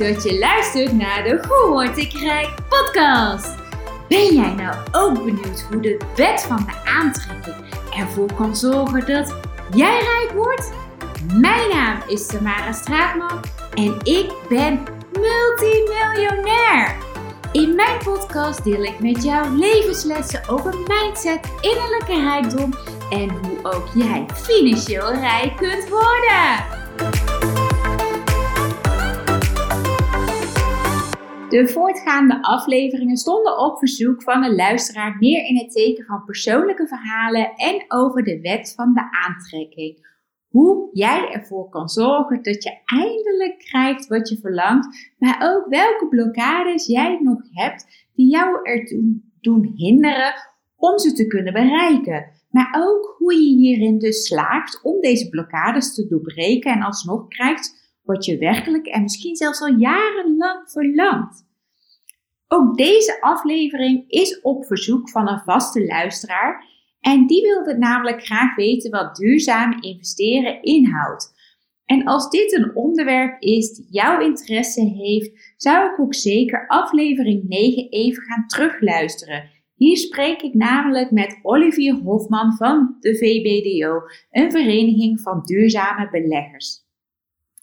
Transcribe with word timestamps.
dat 0.00 0.22
je 0.22 0.38
luistert 0.38 0.92
naar 0.92 1.22
de 1.22 1.44
Hoe 1.48 1.68
Word 1.70 1.98
ik 1.98 2.12
Rijk 2.12 2.54
podcast. 2.68 3.54
Ben 4.08 4.34
jij 4.34 4.54
nou 4.54 4.76
ook 4.92 5.24
benieuwd 5.24 5.66
hoe 5.70 5.80
de 5.80 6.00
wet 6.16 6.42
van 6.42 6.66
de 6.66 6.90
aantrekking 6.90 7.54
ervoor 7.96 8.34
kan 8.34 8.56
zorgen 8.56 9.06
dat 9.06 9.34
jij 9.74 10.00
rijk 10.00 10.30
wordt? 10.34 10.72
Mijn 11.34 11.68
naam 11.72 11.98
is 12.06 12.26
Tamara 12.26 12.72
Straatman 12.72 13.40
en 13.74 13.96
ik 14.02 14.32
ben 14.48 14.82
multimiljonair. 15.12 16.96
In 17.52 17.74
mijn 17.74 17.98
podcast 18.04 18.64
deel 18.64 18.82
ik 18.82 19.00
met 19.00 19.22
jou 19.22 19.58
levenslessen 19.58 20.48
over 20.48 20.74
mindset, 20.78 21.40
innerlijke 21.60 22.20
rijkdom 22.20 22.74
en 23.10 23.28
hoe 23.28 23.58
ook 23.62 23.88
jij 23.94 24.26
financieel 24.34 25.12
rijk 25.12 25.56
kunt 25.56 25.88
worden. 25.88 27.29
De 31.50 31.68
voortgaande 31.68 32.42
afleveringen 32.42 33.16
stonden 33.16 33.58
op 33.58 33.78
verzoek 33.78 34.22
van 34.22 34.44
een 34.44 34.54
luisteraar 34.54 35.16
meer 35.18 35.44
in 35.44 35.56
het 35.56 35.72
teken 35.72 36.04
van 36.04 36.24
persoonlijke 36.24 36.86
verhalen 36.86 37.54
en 37.54 37.84
over 37.88 38.22
de 38.22 38.40
wet 38.40 38.72
van 38.76 38.94
de 38.94 39.08
aantrekking. 39.26 40.08
Hoe 40.48 40.88
jij 40.92 41.30
ervoor 41.30 41.68
kan 41.68 41.88
zorgen 41.88 42.42
dat 42.42 42.62
je 42.62 42.80
eindelijk 42.84 43.58
krijgt 43.58 44.06
wat 44.06 44.28
je 44.28 44.38
verlangt, 44.38 45.14
maar 45.18 45.52
ook 45.52 45.66
welke 45.68 46.06
blokkades 46.08 46.86
jij 46.86 47.18
nog 47.22 47.40
hebt 47.50 48.08
die 48.14 48.30
jou 48.30 48.58
ertoe 48.62 49.20
doen 49.40 49.72
hinderen 49.76 50.34
om 50.76 50.98
ze 50.98 51.12
te 51.12 51.26
kunnen 51.26 51.52
bereiken. 51.52 52.30
Maar 52.50 52.76
ook 52.78 53.14
hoe 53.18 53.34
je 53.34 53.56
hierin 53.56 53.98
dus 53.98 54.26
slaagt 54.26 54.82
om 54.82 55.00
deze 55.00 55.28
blokkades 55.28 55.94
te 55.94 56.06
doorbreken 56.08 56.72
en 56.72 56.82
alsnog 56.82 57.28
krijgt 57.28 57.79
wat 58.02 58.24
je 58.24 58.38
werkelijk 58.38 58.86
en 58.86 59.02
misschien 59.02 59.36
zelfs 59.36 59.60
al 59.60 59.74
jarenlang 59.78 60.70
verlangt. 60.70 61.48
Ook 62.48 62.76
deze 62.76 63.20
aflevering 63.20 64.04
is 64.08 64.40
op 64.40 64.66
verzoek 64.66 65.10
van 65.10 65.28
een 65.28 65.42
vaste 65.44 65.86
luisteraar 65.86 66.64
en 67.00 67.26
die 67.26 67.42
wilde 67.42 67.78
namelijk 67.78 68.24
graag 68.24 68.56
weten 68.56 68.90
wat 68.90 69.16
duurzaam 69.16 69.82
investeren 69.82 70.62
inhoudt. 70.62 71.38
En 71.84 72.04
als 72.04 72.30
dit 72.30 72.52
een 72.52 72.74
onderwerp 72.74 73.42
is 73.42 73.74
die 73.74 73.86
jouw 73.90 74.20
interesse 74.20 74.80
heeft, 74.80 75.54
zou 75.56 75.92
ik 75.92 76.00
ook 76.00 76.14
zeker 76.14 76.66
aflevering 76.66 77.48
9 77.48 77.88
even 77.88 78.22
gaan 78.22 78.46
terugluisteren. 78.46 79.50
Hier 79.74 79.96
spreek 79.96 80.42
ik 80.42 80.54
namelijk 80.54 81.10
met 81.10 81.38
Olivier 81.42 81.94
Hofman 81.94 82.56
van 82.56 82.96
de 83.00 83.16
VBDO, 83.16 84.00
een 84.30 84.50
vereniging 84.50 85.20
van 85.20 85.42
duurzame 85.44 86.10
beleggers. 86.10 86.88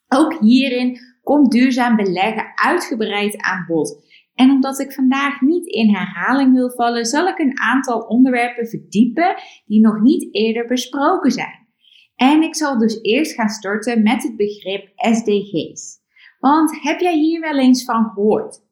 Ook 0.07 0.39
hierin 0.39 0.99
komt 1.23 1.51
duurzaam 1.51 1.95
beleggen 1.95 2.51
uitgebreid 2.55 3.41
aan 3.41 3.65
bod. 3.67 4.05
En 4.33 4.49
omdat 4.49 4.79
ik 4.79 4.93
vandaag 4.93 5.41
niet 5.41 5.67
in 5.67 5.95
herhaling 5.95 6.53
wil 6.53 6.71
vallen, 6.71 7.05
zal 7.05 7.27
ik 7.27 7.39
een 7.39 7.59
aantal 7.59 7.99
onderwerpen 7.99 8.67
verdiepen 8.67 9.35
die 9.65 9.81
nog 9.81 10.01
niet 10.01 10.35
eerder 10.35 10.67
besproken 10.67 11.31
zijn. 11.31 11.67
En 12.15 12.41
ik 12.41 12.55
zal 12.55 12.77
dus 12.77 13.01
eerst 13.01 13.33
gaan 13.33 13.49
starten 13.49 14.03
met 14.03 14.23
het 14.23 14.35
begrip 14.35 14.91
SDG's. 14.95 15.99
Want 16.39 16.81
heb 16.81 16.99
jij 16.99 17.17
hier 17.17 17.41
wel 17.41 17.57
eens 17.57 17.83
van 17.83 18.05
gehoord? 18.13 18.65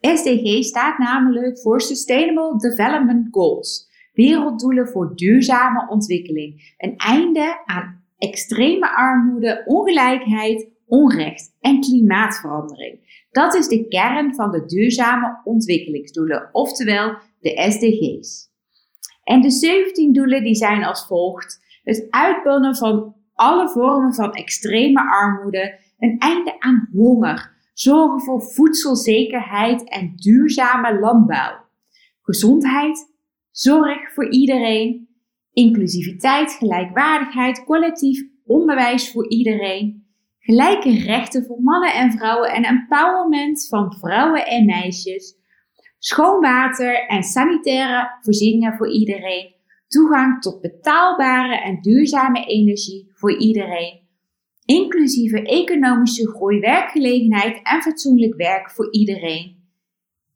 SDG 0.00 0.64
staat 0.64 0.98
namelijk 0.98 1.60
voor 1.60 1.80
Sustainable 1.80 2.58
Development 2.58 3.28
Goals, 3.30 3.88
werelddoelen 4.12 4.88
voor 4.88 5.16
duurzame 5.16 5.88
ontwikkeling, 5.88 6.74
een 6.76 6.96
einde 6.96 7.62
aan 7.64 7.99
extreme 8.20 8.96
armoede, 8.96 9.62
ongelijkheid, 9.66 10.68
onrecht 10.86 11.56
en 11.60 11.80
klimaatverandering. 11.80 13.26
Dat 13.30 13.54
is 13.54 13.68
de 13.68 13.88
kern 13.88 14.34
van 14.34 14.50
de 14.50 14.64
duurzame 14.64 15.40
ontwikkelingsdoelen, 15.44 16.48
oftewel 16.52 17.16
de 17.40 17.66
SDG's. 17.70 18.48
En 19.24 19.40
de 19.40 19.50
17 19.50 20.12
doelen 20.12 20.42
die 20.42 20.54
zijn 20.54 20.84
als 20.84 21.06
volgt: 21.06 21.60
het 21.82 22.06
uitbannen 22.10 22.76
van 22.76 23.14
alle 23.34 23.68
vormen 23.68 24.14
van 24.14 24.32
extreme 24.32 25.00
armoede, 25.10 25.78
een 25.98 26.18
einde 26.18 26.60
aan 26.60 26.88
honger, 26.92 27.56
zorgen 27.72 28.20
voor 28.20 28.42
voedselzekerheid 28.42 29.88
en 29.88 30.12
duurzame 30.16 30.98
landbouw, 30.98 31.64
gezondheid, 32.22 33.12
zorg 33.50 34.12
voor 34.12 34.30
iedereen, 34.30 35.08
inclusiviteit, 35.60 36.52
gelijkwaardigheid, 36.52 37.64
collectief 37.64 38.22
onderwijs 38.46 39.10
voor 39.10 39.28
iedereen, 39.28 40.06
gelijke 40.38 40.90
rechten 40.90 41.44
voor 41.44 41.62
mannen 41.62 41.94
en 41.94 42.12
vrouwen 42.12 42.50
en 42.50 42.64
empowerment 42.64 43.66
van 43.68 43.92
vrouwen 43.92 44.46
en 44.46 44.64
meisjes, 44.64 45.34
schoon 45.98 46.40
water 46.40 47.06
en 47.06 47.22
sanitaire 47.22 48.18
voorzieningen 48.20 48.76
voor 48.76 48.92
iedereen, 48.92 49.54
toegang 49.86 50.42
tot 50.42 50.60
betaalbare 50.60 51.60
en 51.60 51.80
duurzame 51.80 52.44
energie 52.44 53.10
voor 53.14 53.38
iedereen, 53.38 54.00
inclusieve 54.64 55.42
economische 55.42 56.28
groei, 56.28 56.60
werkgelegenheid 56.60 57.60
en 57.62 57.82
fatsoenlijk 57.82 58.34
werk 58.36 58.70
voor 58.70 58.92
iedereen, 58.92 59.58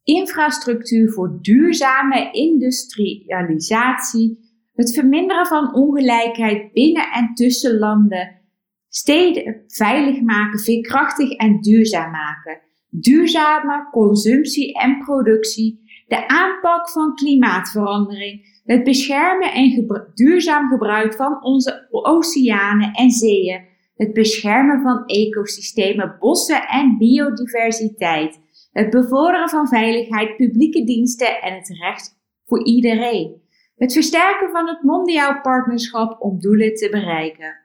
infrastructuur 0.03 1.13
voor 1.13 1.39
duurzame 1.41 2.33
industrialisatie, 2.33 4.44
het 4.75 4.95
verminderen 4.95 5.47
van 5.47 5.75
ongelijkheid 5.75 6.73
binnen 6.73 7.13
en 7.13 7.35
tussen 7.35 7.79
landen, 7.79 8.41
steden 8.89 9.63
veilig 9.67 10.21
maken, 10.21 10.61
veerkrachtig 10.61 11.31
en 11.31 11.61
duurzaam 11.61 12.11
maken, 12.11 12.61
duurzame 12.91 13.89
consumptie 13.91 14.79
en 14.79 14.99
productie, 14.99 15.83
de 16.09 16.29
aanpak 16.29 16.91
van 16.91 17.15
klimaatverandering, 17.15 18.63
het 18.65 18.85
beschermen 18.85 19.53
en 19.53 19.87
duurzaam 20.15 20.69
gebruik 20.69 21.15
van 21.15 21.45
onze 21.45 21.87
oceanen 21.91 22.93
en 22.93 23.11
zeeën, 23.11 23.65
het 23.97 24.13
beschermen 24.13 24.81
van 24.81 25.05
ecosystemen, 25.07 26.17
bossen 26.19 26.69
en 26.69 26.99
biodiversiteit, 26.99 28.41
het 28.73 28.91
bevorderen 28.91 29.49
van 29.49 29.69
veiligheid, 29.69 30.37
publieke 30.37 30.85
diensten 30.85 31.41
en 31.41 31.55
het 31.55 31.69
recht 31.69 32.19
voor 32.45 32.65
iedereen. 32.65 33.44
Het 33.75 33.93
versterken 33.93 34.51
van 34.51 34.69
het 34.69 34.83
mondiaal 34.83 35.41
partnerschap 35.41 36.21
om 36.21 36.41
doelen 36.41 36.75
te 36.75 36.89
bereiken. 36.91 37.57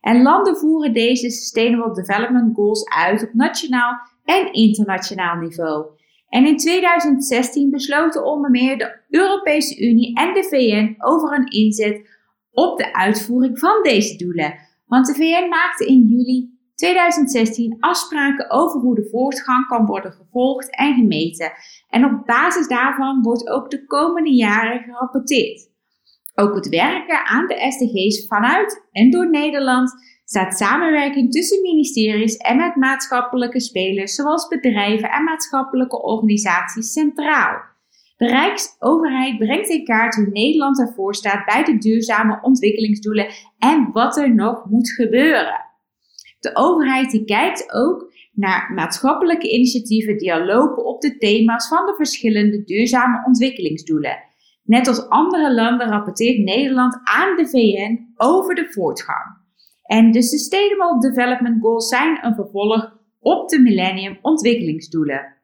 En 0.00 0.22
landen 0.22 0.56
voeren 0.56 0.92
deze 0.92 1.30
Sustainable 1.30 1.94
Development 1.94 2.54
Goals 2.54 2.88
uit 2.88 3.22
op 3.22 3.34
nationaal 3.34 4.00
en 4.24 4.52
internationaal 4.52 5.36
niveau. 5.36 5.86
En 6.28 6.46
in 6.46 6.56
2016 6.56 7.70
besloten 7.70 8.24
onder 8.24 8.50
meer 8.50 8.78
de 8.78 9.00
Europese 9.08 9.80
Unie 9.88 10.16
en 10.16 10.34
de 10.34 10.42
VN 10.42 10.94
over 10.98 11.32
een 11.32 11.46
inzet 11.46 12.18
op 12.50 12.78
de 12.78 12.94
uitvoering 12.94 13.58
van 13.58 13.82
deze 13.82 14.16
doelen. 14.16 14.54
Want 14.86 15.06
de 15.06 15.14
VN 15.14 15.48
maakte 15.48 15.86
in 15.86 16.06
juli 16.06 16.59
2016 16.80 17.76
afspraken 17.80 18.50
over 18.50 18.80
hoe 18.80 18.94
de 18.94 19.08
voortgang 19.10 19.66
kan 19.66 19.86
worden 19.86 20.12
gevolgd 20.12 20.76
en 20.76 20.94
gemeten. 20.94 21.52
En 21.88 22.04
op 22.04 22.26
basis 22.26 22.68
daarvan 22.68 23.22
wordt 23.22 23.48
ook 23.48 23.70
de 23.70 23.86
komende 23.86 24.34
jaren 24.34 24.82
gerapporteerd. 24.82 25.68
Ook 26.34 26.54
het 26.54 26.68
werken 26.68 27.26
aan 27.26 27.46
de 27.46 27.66
SDG's 27.70 28.26
vanuit 28.26 28.88
en 28.92 29.10
door 29.10 29.30
Nederland 29.30 29.92
staat 30.24 30.56
samenwerking 30.56 31.32
tussen 31.32 31.62
ministeries 31.62 32.36
en 32.36 32.56
met 32.56 32.76
maatschappelijke 32.76 33.60
spelers 33.60 34.14
zoals 34.14 34.48
bedrijven 34.48 35.10
en 35.10 35.24
maatschappelijke 35.24 36.02
organisaties 36.02 36.92
centraal. 36.92 37.68
De 38.16 38.26
Rijksoverheid 38.26 39.38
brengt 39.38 39.68
in 39.68 39.84
kaart 39.84 40.14
hoe 40.14 40.30
Nederland 40.30 40.80
ervoor 40.80 41.14
staat 41.14 41.44
bij 41.44 41.64
de 41.64 41.78
duurzame 41.78 42.38
ontwikkelingsdoelen 42.42 43.26
en 43.58 43.92
wat 43.92 44.16
er 44.16 44.34
nog 44.34 44.64
moet 44.70 44.90
gebeuren. 44.90 45.69
De 46.40 46.50
overheid 46.54 47.10
die 47.10 47.24
kijkt 47.24 47.72
ook 47.72 48.12
naar 48.32 48.72
maatschappelijke 48.74 49.50
initiatieven 49.50 50.18
die 50.18 50.34
al 50.34 50.44
lopen 50.44 50.84
op 50.84 51.00
de 51.00 51.16
thema's 51.16 51.68
van 51.68 51.86
de 51.86 51.94
verschillende 51.94 52.64
duurzame 52.64 53.24
ontwikkelingsdoelen. 53.26 54.22
Net 54.62 54.88
als 54.88 55.08
andere 55.08 55.54
landen 55.54 55.88
rapporteert 55.88 56.38
Nederland 56.38 57.00
aan 57.02 57.36
de 57.36 57.48
VN 57.48 58.12
over 58.16 58.54
de 58.54 58.66
voortgang. 58.70 59.38
En 59.82 60.10
de 60.10 60.22
Sustainable 60.22 61.00
Development 61.00 61.62
Goals 61.62 61.88
zijn 61.88 62.24
een 62.24 62.34
vervolg 62.34 62.98
op 63.20 63.48
de 63.48 63.60
Millennium 63.60 64.18
Ontwikkelingsdoelen, 64.22 65.36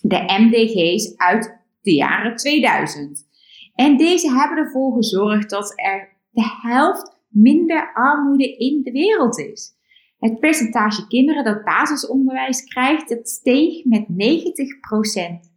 de 0.00 0.22
MDG's 0.38 1.16
uit 1.16 1.60
de 1.80 1.94
jaren 1.94 2.36
2000. 2.36 3.30
En 3.74 3.96
deze 3.96 4.32
hebben 4.32 4.58
ervoor 4.58 4.94
gezorgd 4.94 5.50
dat 5.50 5.72
er 5.76 6.16
de 6.30 6.58
helft 6.62 7.16
minder 7.28 7.92
armoede 7.92 8.56
in 8.56 8.82
de 8.82 8.90
wereld 8.90 9.38
is. 9.38 9.80
Het 10.22 10.40
percentage 10.40 11.06
kinderen 11.06 11.44
dat 11.44 11.64
basisonderwijs 11.64 12.64
krijgt, 12.64 13.08
dat 13.08 13.28
steeg 13.28 13.84
met 13.84 14.06
90%. 14.08 15.50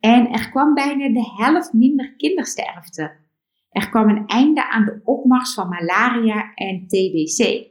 En 0.00 0.30
er 0.30 0.50
kwam 0.50 0.74
bijna 0.74 1.08
de 1.08 1.34
helft 1.36 1.72
minder 1.72 2.16
kindersterfte. 2.16 3.16
Er 3.70 3.88
kwam 3.90 4.08
een 4.08 4.26
einde 4.26 4.70
aan 4.70 4.84
de 4.84 5.00
opmars 5.04 5.54
van 5.54 5.68
malaria 5.68 6.54
en 6.54 6.86
TBC. 6.86 7.70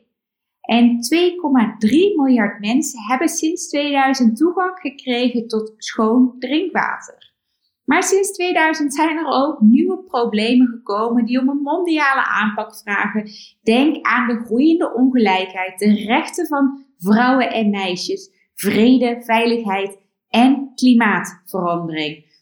En 0.61 0.97
2,3 0.97 1.89
miljard 2.15 2.59
mensen 2.59 2.99
hebben 3.07 3.27
sinds 3.27 3.67
2000 3.67 4.37
toegang 4.37 4.79
gekregen 4.79 5.47
tot 5.47 5.73
schoon 5.77 6.35
drinkwater. 6.39 7.24
Maar 7.85 8.03
sinds 8.03 8.31
2000 8.31 8.93
zijn 8.93 9.17
er 9.17 9.27
ook 9.27 9.61
nieuwe 9.61 10.03
problemen 10.03 10.67
gekomen 10.67 11.25
die 11.25 11.39
om 11.39 11.49
een 11.49 11.61
mondiale 11.61 12.23
aanpak 12.23 12.77
vragen. 12.77 13.29
Denk 13.63 14.05
aan 14.05 14.27
de 14.27 14.43
groeiende 14.45 14.93
ongelijkheid, 14.93 15.79
de 15.79 15.93
rechten 15.93 16.47
van 16.47 16.85
vrouwen 16.97 17.51
en 17.51 17.69
meisjes, 17.69 18.29
vrede, 18.53 19.21
veiligheid 19.23 19.97
en 20.29 20.71
klimaatverandering. 20.75 22.33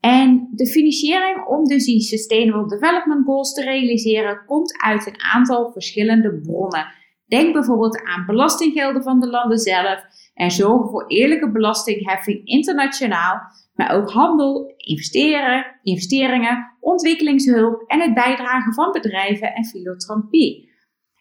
En 0.00 0.48
de 0.50 0.66
financiering 0.66 1.46
om 1.46 1.64
dus 1.64 1.84
die 1.84 2.00
Sustainable 2.00 2.68
Development 2.68 3.24
Goals 3.24 3.52
te 3.52 3.62
realiseren 3.62 4.44
komt 4.46 4.82
uit 4.82 5.06
een 5.06 5.22
aantal 5.22 5.72
verschillende 5.72 6.40
bronnen. 6.40 6.92
Denk 7.26 7.52
bijvoorbeeld 7.52 8.02
aan 8.04 8.26
belastinggelden 8.26 9.02
van 9.02 9.20
de 9.20 9.28
landen 9.28 9.58
zelf 9.58 10.04
en 10.34 10.50
zorgen 10.50 10.90
voor 10.90 11.06
eerlijke 11.06 11.50
belastingheffing 11.50 12.46
internationaal, 12.46 13.40
maar 13.80 13.96
ook 13.96 14.10
handel, 14.10 14.74
investeren, 14.76 15.80
investeringen, 15.82 16.76
ontwikkelingshulp 16.80 17.82
en 17.86 18.00
het 18.00 18.14
bijdragen 18.14 18.74
van 18.74 18.92
bedrijven 18.92 19.54
en 19.54 19.64
filantropie. 19.64 20.68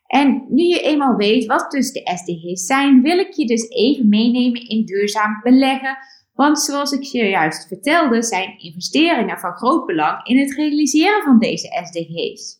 En 0.07 0.45
nu 0.49 0.63
je 0.63 0.79
eenmaal 0.79 1.15
weet 1.15 1.45
wat 1.45 1.71
dus 1.71 1.91
de 1.91 2.11
SDG's 2.15 2.65
zijn, 2.65 3.01
wil 3.01 3.17
ik 3.17 3.33
je 3.33 3.45
dus 3.45 3.69
even 3.69 4.09
meenemen 4.09 4.67
in 4.67 4.85
duurzaam 4.85 5.39
beleggen. 5.43 5.97
Want 6.33 6.59
zoals 6.59 6.91
ik 6.91 7.03
je 7.03 7.23
juist 7.23 7.67
vertelde, 7.67 8.23
zijn 8.23 8.59
investeringen 8.59 9.39
van 9.39 9.53
groot 9.53 9.85
belang 9.85 10.27
in 10.27 10.39
het 10.39 10.55
realiseren 10.55 11.23
van 11.23 11.39
deze 11.39 11.81
SDG's. 11.83 12.57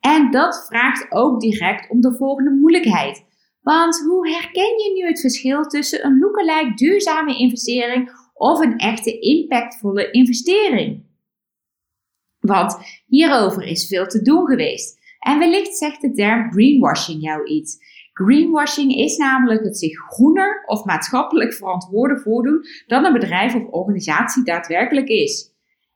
En 0.00 0.30
dat 0.30 0.66
vraagt 0.68 1.12
ook 1.12 1.40
direct 1.40 1.90
om 1.90 2.00
de 2.00 2.16
volgende 2.16 2.50
moeilijkheid. 2.50 3.24
Want 3.60 4.00
hoe 4.08 4.28
herken 4.28 4.82
je 4.82 4.92
nu 4.94 5.06
het 5.06 5.20
verschil 5.20 5.62
tussen 5.62 6.04
een 6.04 6.18
lookalike 6.18 6.74
duurzame 6.74 7.38
investering 7.38 8.10
of 8.34 8.60
een 8.60 8.76
echte 8.76 9.18
impactvolle 9.18 10.10
investering? 10.10 11.04
Want 12.38 12.76
hierover 13.06 13.62
is 13.62 13.86
veel 13.86 14.06
te 14.06 14.22
doen 14.22 14.46
geweest. 14.46 15.02
En 15.18 15.38
wellicht 15.38 15.76
zegt 15.76 16.00
de 16.00 16.12
term 16.12 16.52
greenwashing 16.52 17.22
jou 17.22 17.44
iets. 17.44 17.78
Greenwashing 18.12 18.94
is 18.94 19.16
namelijk 19.16 19.64
het 19.64 19.78
zich 19.78 19.98
groener 19.98 20.62
of 20.66 20.84
maatschappelijk 20.84 21.54
verantwoorden 21.54 22.20
voordoen 22.20 22.64
dan 22.86 23.04
een 23.04 23.12
bedrijf 23.12 23.54
of 23.54 23.66
organisatie 23.70 24.44
daadwerkelijk 24.44 25.08
is. 25.08 25.52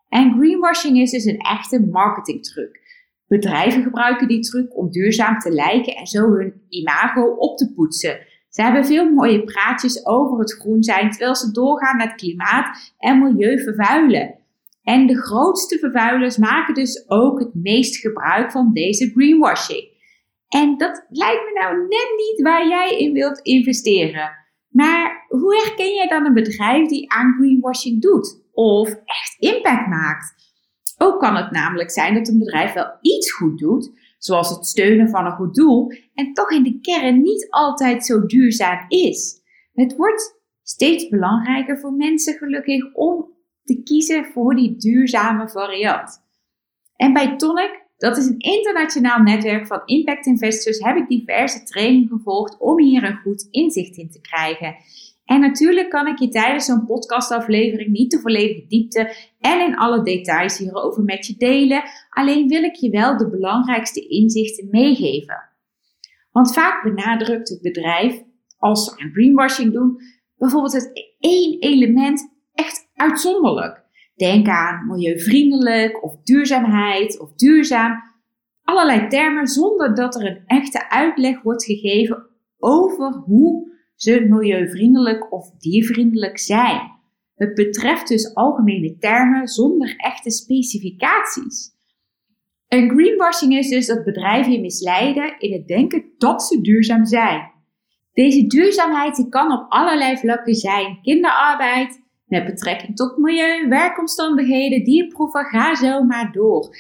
En 0.09 0.33
greenwashing 0.39 0.99
is 0.99 1.11
dus 1.11 1.25
een 1.25 1.39
echte 1.39 1.87
marketingtruc. 1.91 2.81
Bedrijven 3.27 3.83
gebruiken 3.83 4.29
die 4.29 4.41
truc 4.41 4.77
om 4.77 4.91
duurzaam 4.91 5.39
te 5.39 5.51
lijken 5.51 5.95
en 5.97 6.07
zo 6.07 6.31
hun 6.31 6.63
imago 6.69 7.35
op 7.35 7.57
te 7.57 7.73
poetsen. 7.73 8.27
Ze 8.49 8.63
hebben 8.63 8.85
veel 8.85 9.11
mooie 9.11 9.45
praatjes 9.45 10.07
over 10.07 10.39
het 10.39 10.53
groen 10.53 10.83
zijn, 10.83 11.11
terwijl 11.11 11.35
ze 11.35 11.53
doorgaan 11.53 11.97
met 11.97 12.15
klimaat 12.15 12.95
en 12.99 13.19
milieu 13.19 13.63
vervuilen. 13.63 14.35
En 14.83 15.07
de 15.07 15.23
grootste 15.23 15.79
vervuilers 15.79 16.37
maken 16.37 16.75
dus 16.75 17.05
ook 17.09 17.39
het 17.39 17.55
meest 17.55 17.97
gebruik 17.97 18.53
van 18.53 18.73
deze 18.73 19.11
greenwashing. 19.11 19.97
En 20.49 20.77
dat 20.77 21.07
lijkt 21.09 21.43
me 21.45 21.61
nou 21.61 21.77
net 21.79 22.13
niet 22.17 22.43
waar 22.43 22.69
jij 22.69 22.99
in 22.99 23.13
wilt 23.13 23.41
investeren. 23.41 24.31
Maar 24.69 25.25
hoe 25.29 25.63
herken 25.65 25.95
jij 25.95 26.09
dan 26.09 26.27
een 26.27 26.35
bedrijf 26.35 26.89
die 26.89 27.13
aan 27.13 27.35
greenwashing 27.39 28.03
doet 28.03 28.43
of 28.53 28.89
echt 28.89 29.37
impact 29.39 29.89
maakt? 29.89 30.35
Ook 30.99 31.21
kan 31.21 31.37
het 31.37 31.51
namelijk 31.51 31.91
zijn 31.91 32.15
dat 32.15 32.29
een 32.29 32.39
bedrijf 32.39 32.73
wel 32.73 32.99
iets 33.01 33.33
goed 33.33 33.59
doet, 33.59 33.93
zoals 34.19 34.51
het 34.51 34.67
steunen 34.67 35.09
van 35.09 35.27
een 35.27 35.37
goed 35.37 35.55
doel, 35.55 35.93
en 36.15 36.33
toch 36.33 36.51
in 36.51 36.63
de 36.63 36.81
kern 36.81 37.23
niet 37.23 37.47
altijd 37.51 38.07
zo 38.07 38.27
duurzaam 38.27 38.85
is. 38.89 39.41
Het 39.73 39.97
wordt 39.97 40.41
steeds 40.63 41.09
belangrijker 41.09 41.79
voor 41.79 41.93
mensen 41.93 42.35
gelukkig 42.35 42.95
om 42.95 43.27
te 43.65 43.83
kiezen 43.83 44.25
voor 44.25 44.55
die 44.55 44.77
duurzame 44.77 45.49
variant. 45.49 46.27
En 46.97 47.13
bij 47.13 47.37
Tonic, 47.37 47.87
dat 47.97 48.17
is 48.17 48.27
een 48.27 48.39
internationaal 48.39 49.19
netwerk 49.19 49.67
van 49.67 49.83
impact 49.85 50.27
investors, 50.27 50.79
heb 50.79 50.97
ik 50.97 51.09
diverse 51.09 51.63
trainingen 51.63 52.09
gevolgd 52.09 52.59
om 52.59 52.81
hier 52.81 53.05
een 53.05 53.17
goed 53.17 53.49
inzicht 53.51 53.97
in 53.97 54.11
te 54.11 54.21
krijgen. 54.21 54.77
En 55.29 55.41
natuurlijk 55.41 55.91
kan 55.91 56.07
ik 56.07 56.19
je 56.19 56.29
tijdens 56.29 56.65
zo'n 56.65 56.85
podcastaflevering 56.85 57.91
niet 57.91 58.11
de 58.11 58.21
volledige 58.21 58.67
diepte 58.67 59.15
en 59.39 59.61
in 59.61 59.77
alle 59.77 60.03
details 60.03 60.59
hierover 60.59 61.03
met 61.03 61.27
je 61.27 61.35
delen. 61.37 61.83
Alleen 62.11 62.49
wil 62.49 62.63
ik 62.63 62.75
je 62.75 62.91
wel 62.91 63.17
de 63.17 63.31
belangrijkste 63.31 64.09
inzichten 64.09 64.69
meegeven. 64.71 65.49
Want 66.31 66.53
vaak 66.53 66.83
benadrukt 66.83 67.49
het 67.49 67.61
bedrijf, 67.61 68.23
als 68.57 68.85
ze 68.85 69.03
aan 69.03 69.11
greenwashing 69.13 69.73
doen, 69.73 69.97
bijvoorbeeld 70.37 70.73
het 70.73 71.17
één 71.19 71.61
element 71.61 72.35
echt 72.55 72.91
uitzonderlijk. 72.95 73.85
Denk 74.15 74.49
aan 74.49 74.87
milieuvriendelijk 74.87 76.05
of 76.05 76.23
duurzaamheid 76.23 77.21
of 77.21 77.35
duurzaam. 77.35 78.03
Allerlei 78.63 79.09
termen 79.09 79.47
zonder 79.47 79.95
dat 79.95 80.15
er 80.15 80.27
een 80.27 80.43
echte 80.47 80.91
uitleg 80.91 81.43
wordt 81.43 81.65
gegeven 81.65 82.27
over 82.59 83.13
hoe 83.13 83.77
ze 83.99 84.27
milieuvriendelijk 84.29 85.33
of 85.33 85.51
diervriendelijk 85.51 86.39
zijn. 86.39 86.81
Het 87.35 87.55
betreft 87.55 88.09
dus 88.09 88.35
algemene 88.35 88.97
termen 88.99 89.49
zonder 89.49 89.95
echte 89.97 90.31
specificaties. 90.31 91.77
Een 92.69 92.91
greenwashing 92.91 93.57
is 93.57 93.69
dus 93.69 93.87
dat 93.87 94.05
bedrijven 94.05 94.53
je 94.53 94.61
misleiden 94.61 95.39
in 95.39 95.53
het 95.53 95.67
denken 95.67 96.05
dat 96.19 96.43
ze 96.43 96.61
duurzaam 96.61 97.07
zijn. 97.07 97.51
Deze 98.13 98.47
duurzaamheid 98.47 99.27
kan 99.29 99.53
op 99.53 99.67
allerlei 99.69 100.17
vlakken 100.17 100.55
zijn: 100.55 100.99
kinderarbeid, 101.03 102.01
met 102.25 102.45
betrekking 102.45 102.97
tot 102.97 103.17
milieu, 103.17 103.69
werkomstandigheden, 103.69 104.85
dierproeven, 104.85 105.45
ga 105.45 105.75
zo 105.75 106.03
maar 106.03 106.33
door. 106.33 106.77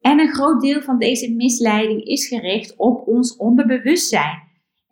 En 0.00 0.20
een 0.20 0.34
groot 0.34 0.60
deel 0.60 0.82
van 0.82 0.98
deze 0.98 1.32
misleiding 1.32 2.04
is 2.04 2.28
gericht 2.28 2.76
op 2.76 3.06
ons 3.06 3.36
onderbewustzijn. 3.36 4.45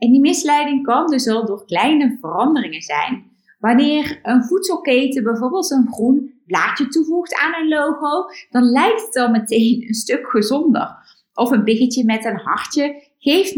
En 0.04 0.10
die 0.10 0.20
misleiding 0.20 0.82
kan 0.82 1.06
dus 1.06 1.28
al 1.28 1.46
door 1.46 1.64
kleine 1.64 2.16
veranderingen 2.20 2.82
zijn. 2.82 3.32
Wanneer 3.58 4.20
een 4.22 4.44
voedselketen 4.44 5.22
bijvoorbeeld 5.22 5.70
een 5.70 5.92
groen 5.92 6.32
blaadje 6.46 6.88
toevoegt 6.88 7.34
aan 7.34 7.54
een 7.54 7.68
logo, 7.68 8.24
dan 8.50 8.62
lijkt 8.62 9.06
het 9.06 9.16
al 9.16 9.30
meteen 9.30 9.84
een 9.88 9.94
stuk 9.94 10.26
gezonder. 10.26 10.96
Of 11.34 11.50
een 11.50 11.64
biggetje 11.64 12.04
met 12.04 12.24
een 12.24 12.36
hartje 12.36 13.02
geeft 13.18 13.56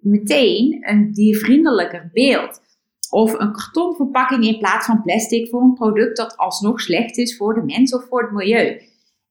meteen 0.00 0.88
een 0.88 1.12
diervriendelijker 1.12 2.10
beeld. 2.12 2.60
Of 3.10 3.32
een 3.32 3.52
kartonverpakking 3.52 4.44
in 4.44 4.58
plaats 4.58 4.86
van 4.86 5.02
plastic 5.02 5.48
voor 5.48 5.62
een 5.62 5.74
product 5.74 6.16
dat 6.16 6.36
alsnog 6.36 6.80
slecht 6.80 7.16
is 7.16 7.36
voor 7.36 7.54
de 7.54 7.62
mens 7.62 7.94
of 7.94 8.04
voor 8.08 8.22
het 8.22 8.32
milieu. 8.32 8.80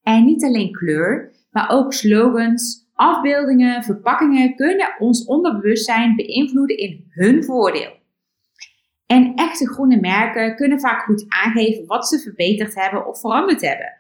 En 0.04 0.26
niet 0.26 0.44
alleen 0.44 0.72
kleur, 0.72 1.36
maar 1.52 1.70
ook 1.70 1.94
slogans, 1.94 2.83
afbeeldingen, 2.94 3.84
verpakkingen 3.84 4.56
kunnen 4.56 4.96
ons 5.00 5.26
onderbewustzijn 5.26 6.16
beïnvloeden 6.16 6.78
in 6.78 7.06
hun 7.10 7.44
voordeel. 7.44 8.02
En 9.06 9.34
echte 9.36 9.68
groene 9.68 10.00
merken 10.00 10.56
kunnen 10.56 10.80
vaak 10.80 11.02
goed 11.02 11.26
aangeven 11.28 11.86
wat 11.86 12.08
ze 12.08 12.20
verbeterd 12.20 12.76
hebben 12.76 13.08
of 13.08 13.20
veranderd 13.20 13.62
hebben. 13.62 13.94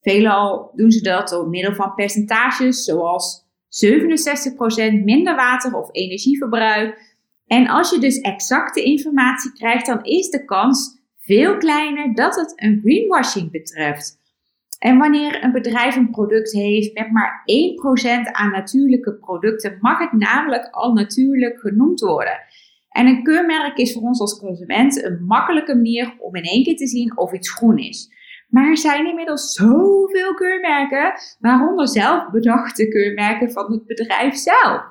Veelal 0.00 0.72
doen 0.74 0.90
ze 0.90 1.02
dat 1.02 1.28
door 1.28 1.48
middel 1.48 1.74
van 1.74 1.94
percentages 1.94 2.84
zoals 2.84 3.44
67% 3.68 5.04
minder 5.04 5.34
water 5.34 5.74
of 5.74 5.88
energieverbruik, 5.92 7.14
en 7.46 7.68
als 7.68 7.90
je 7.90 7.98
dus 7.98 8.20
exacte 8.20 8.82
informatie 8.82 9.52
krijgt, 9.52 9.86
dan 9.86 10.04
is 10.04 10.30
de 10.30 10.44
kans 10.44 11.00
veel 11.18 11.56
kleiner 11.56 12.14
dat 12.14 12.34
het 12.34 12.52
een 12.56 12.80
greenwashing 12.82 13.50
betreft. 13.50 14.18
En 14.78 14.98
wanneer 14.98 15.44
een 15.44 15.52
bedrijf 15.52 15.96
een 15.96 16.10
product 16.10 16.52
heeft 16.52 16.94
met 16.94 17.10
maar 17.10 17.44
1% 18.28 18.30
aan 18.32 18.50
natuurlijke 18.50 19.14
producten, 19.14 19.78
mag 19.80 19.98
het 19.98 20.12
namelijk 20.12 20.68
al 20.70 20.92
natuurlijk 20.92 21.60
genoemd 21.60 22.00
worden. 22.00 22.38
En 22.88 23.06
een 23.06 23.22
keurmerk 23.22 23.76
is 23.76 23.92
voor 23.92 24.02
ons 24.02 24.20
als 24.20 24.38
consument 24.38 25.04
een 25.04 25.24
makkelijke 25.24 25.74
manier 25.74 26.14
om 26.18 26.34
in 26.34 26.42
één 26.42 26.64
keer 26.64 26.76
te 26.76 26.86
zien 26.86 27.18
of 27.18 27.32
iets 27.32 27.50
groen 27.50 27.78
is. 27.78 28.14
Maar 28.48 28.68
er 28.68 28.78
zijn 28.78 29.06
inmiddels 29.06 29.52
zoveel 29.52 30.34
keurmerken, 30.34 31.12
waaronder 31.38 31.88
zelf 31.88 32.30
bedachte 32.30 32.88
keurmerken 32.88 33.52
van 33.52 33.72
het 33.72 33.86
bedrijf 33.86 34.34
zelf. 34.34 34.82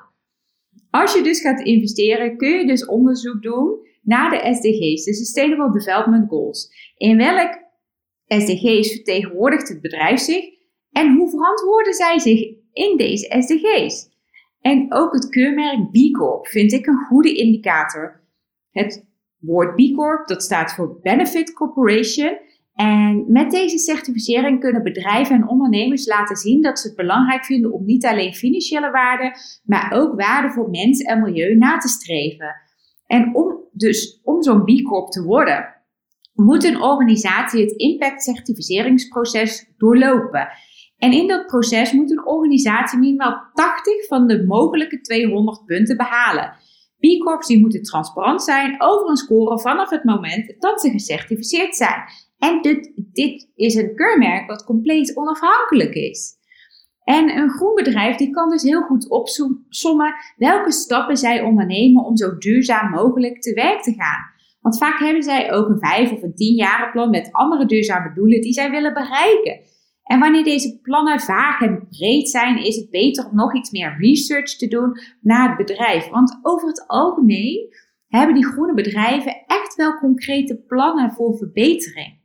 Als 0.90 1.14
je 1.14 1.22
dus 1.22 1.40
gaat 1.40 1.60
investeren, 1.60 2.36
kun 2.36 2.58
je 2.58 2.66
dus 2.66 2.86
onderzoek 2.86 3.42
doen 3.42 3.78
naar 4.02 4.30
de 4.30 4.54
SDG's, 4.54 5.04
de 5.04 5.14
Sustainable 5.14 5.72
Development 5.72 6.28
Goals. 6.28 6.68
In 6.96 7.16
welk 7.16 7.65
SDG's 8.26 8.92
vertegenwoordigt 8.92 9.68
het 9.68 9.80
bedrijf 9.80 10.20
zich 10.20 10.44
en 10.92 11.16
hoe 11.16 11.30
verantwoorden 11.30 11.94
zij 11.94 12.18
zich 12.18 12.40
in 12.72 12.96
deze 12.96 13.36
SDG's? 13.38 14.14
En 14.60 14.86
ook 14.88 15.12
het 15.12 15.28
keurmerk 15.28 15.90
B 15.90 16.16
Corp 16.18 16.46
vind 16.46 16.72
ik 16.72 16.86
een 16.86 17.04
goede 17.08 17.34
indicator. 17.34 18.20
Het 18.70 19.06
woord 19.38 19.74
B 19.74 19.94
Corp 19.94 20.28
dat 20.28 20.42
staat 20.42 20.74
voor 20.74 21.00
Benefit 21.02 21.52
Corporation 21.52 22.38
En 22.74 23.24
met 23.28 23.50
deze 23.50 23.78
certificering 23.78 24.60
kunnen 24.60 24.82
bedrijven 24.82 25.36
en 25.36 25.48
ondernemers 25.48 26.06
laten 26.06 26.36
zien 26.36 26.62
dat 26.62 26.78
ze 26.78 26.86
het 26.86 26.96
belangrijk 26.96 27.44
vinden 27.44 27.72
om 27.72 27.84
niet 27.84 28.06
alleen 28.06 28.34
financiële 28.34 28.90
waarden, 28.90 29.32
maar 29.64 29.92
ook 29.94 30.20
waarden 30.20 30.50
voor 30.50 30.70
mens 30.70 31.00
en 31.00 31.20
milieu 31.20 31.56
na 31.56 31.78
te 31.78 31.88
streven. 31.88 32.54
En 33.06 33.34
om 33.34 33.60
dus 33.72 34.20
om 34.24 34.42
zo'n 34.42 34.64
B 34.64 34.82
Corp 34.82 35.08
te 35.08 35.22
worden, 35.22 35.75
moet 36.36 36.64
een 36.64 36.82
organisatie 36.82 37.60
het 37.60 37.72
impact 37.72 38.22
certificeringsproces 38.22 39.72
doorlopen. 39.76 40.48
En 40.98 41.12
in 41.12 41.26
dat 41.26 41.46
proces 41.46 41.92
moet 41.92 42.10
een 42.10 42.26
organisatie 42.26 42.98
minimaal 42.98 43.50
80 43.52 44.06
van 44.06 44.26
de 44.26 44.44
mogelijke 44.46 45.00
200 45.00 45.64
punten 45.64 45.96
behalen. 45.96 46.52
B 46.98 47.22
Corps 47.24 47.46
die 47.46 47.58
moeten 47.58 47.82
transparant 47.82 48.42
zijn 48.42 48.74
over 48.78 49.08
een 49.08 49.16
score 49.16 49.60
vanaf 49.60 49.90
het 49.90 50.04
moment 50.04 50.54
dat 50.58 50.80
ze 50.80 50.90
gecertificeerd 50.90 51.76
zijn. 51.76 52.02
En 52.38 52.62
dit, 52.62 52.92
dit 53.12 53.50
is 53.54 53.74
een 53.74 53.94
keurmerk 53.94 54.48
wat 54.48 54.64
compleet 54.64 55.16
onafhankelijk 55.16 55.94
is. 55.94 56.34
En 57.04 57.36
een 57.36 57.50
groen 57.50 57.74
bedrijf 57.74 58.16
die 58.16 58.30
kan 58.30 58.50
dus 58.50 58.62
heel 58.62 58.82
goed 58.82 59.08
opsommen 59.08 60.14
welke 60.36 60.72
stappen 60.72 61.16
zij 61.16 61.42
ondernemen 61.42 62.04
om 62.04 62.16
zo 62.16 62.38
duurzaam 62.38 62.90
mogelijk 62.90 63.40
te 63.42 63.54
werk 63.54 63.82
te 63.82 63.92
gaan. 63.92 64.35
Want 64.66 64.78
vaak 64.78 64.98
hebben 64.98 65.22
zij 65.22 65.52
ook 65.52 65.68
een 65.68 65.78
vijf 65.78 66.12
of 66.12 66.22
een 66.22 66.34
tien 66.34 66.66
plan 66.92 67.10
met 67.10 67.32
andere 67.32 67.66
duurzame 67.66 68.12
doelen 68.14 68.40
die 68.40 68.52
zij 68.52 68.70
willen 68.70 68.94
bereiken. 68.94 69.60
En 70.02 70.18
wanneer 70.18 70.44
deze 70.44 70.80
plannen 70.80 71.20
vaag 71.20 71.60
en 71.60 71.88
breed 71.90 72.28
zijn, 72.28 72.64
is 72.64 72.76
het 72.76 72.90
beter 72.90 73.28
om 73.28 73.36
nog 73.36 73.54
iets 73.54 73.70
meer 73.70 73.96
research 73.98 74.56
te 74.56 74.68
doen 74.68 74.98
naar 75.20 75.48
het 75.48 75.66
bedrijf. 75.66 76.08
Want 76.08 76.38
over 76.42 76.68
het 76.68 76.84
algemeen 76.86 77.74
hebben 78.08 78.34
die 78.34 78.46
groene 78.46 78.74
bedrijven 78.74 79.44
echt 79.46 79.74
wel 79.74 79.98
concrete 79.98 80.64
plannen 80.66 81.12
voor 81.12 81.36
verbetering. 81.36 82.20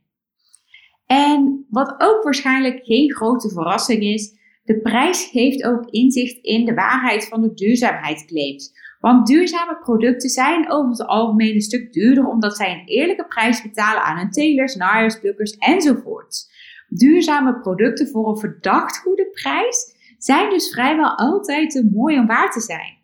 En 1.06 1.66
wat 1.70 1.94
ook 1.98 2.22
waarschijnlijk 2.22 2.84
geen 2.84 3.14
grote 3.14 3.48
verrassing 3.48 4.02
is, 4.02 4.34
de 4.64 4.80
prijs 4.80 5.24
geeft 5.24 5.64
ook 5.64 5.90
inzicht 5.90 6.38
in 6.44 6.64
de 6.64 6.74
waarheid 6.74 7.28
van 7.28 7.42
de 7.42 7.54
duurzaamheidsclaims. 7.54 8.72
Want 9.02 9.26
duurzame 9.26 9.78
producten 9.78 10.30
zijn 10.30 10.70
over 10.70 10.90
het 10.90 11.06
algemeen 11.06 11.54
een 11.54 11.60
stuk 11.60 11.92
duurder 11.92 12.26
omdat 12.26 12.56
zij 12.56 12.72
een 12.72 12.86
eerlijke 12.86 13.24
prijs 13.24 13.62
betalen 13.62 14.02
aan 14.02 14.16
hun 14.16 14.30
telers, 14.30 14.74
naaiers, 14.74 15.18
plukkers 15.18 15.56
enzovoort. 15.56 16.50
Duurzame 16.88 17.60
producten 17.60 18.08
voor 18.08 18.28
een 18.28 18.38
verdacht 18.38 18.98
goede 18.98 19.30
prijs 19.30 19.94
zijn 20.18 20.50
dus 20.50 20.70
vrijwel 20.70 21.18
altijd 21.18 21.70
te 21.70 21.90
mooi 21.92 22.18
om 22.18 22.26
waar 22.26 22.50
te 22.50 22.60
zijn. 22.60 22.98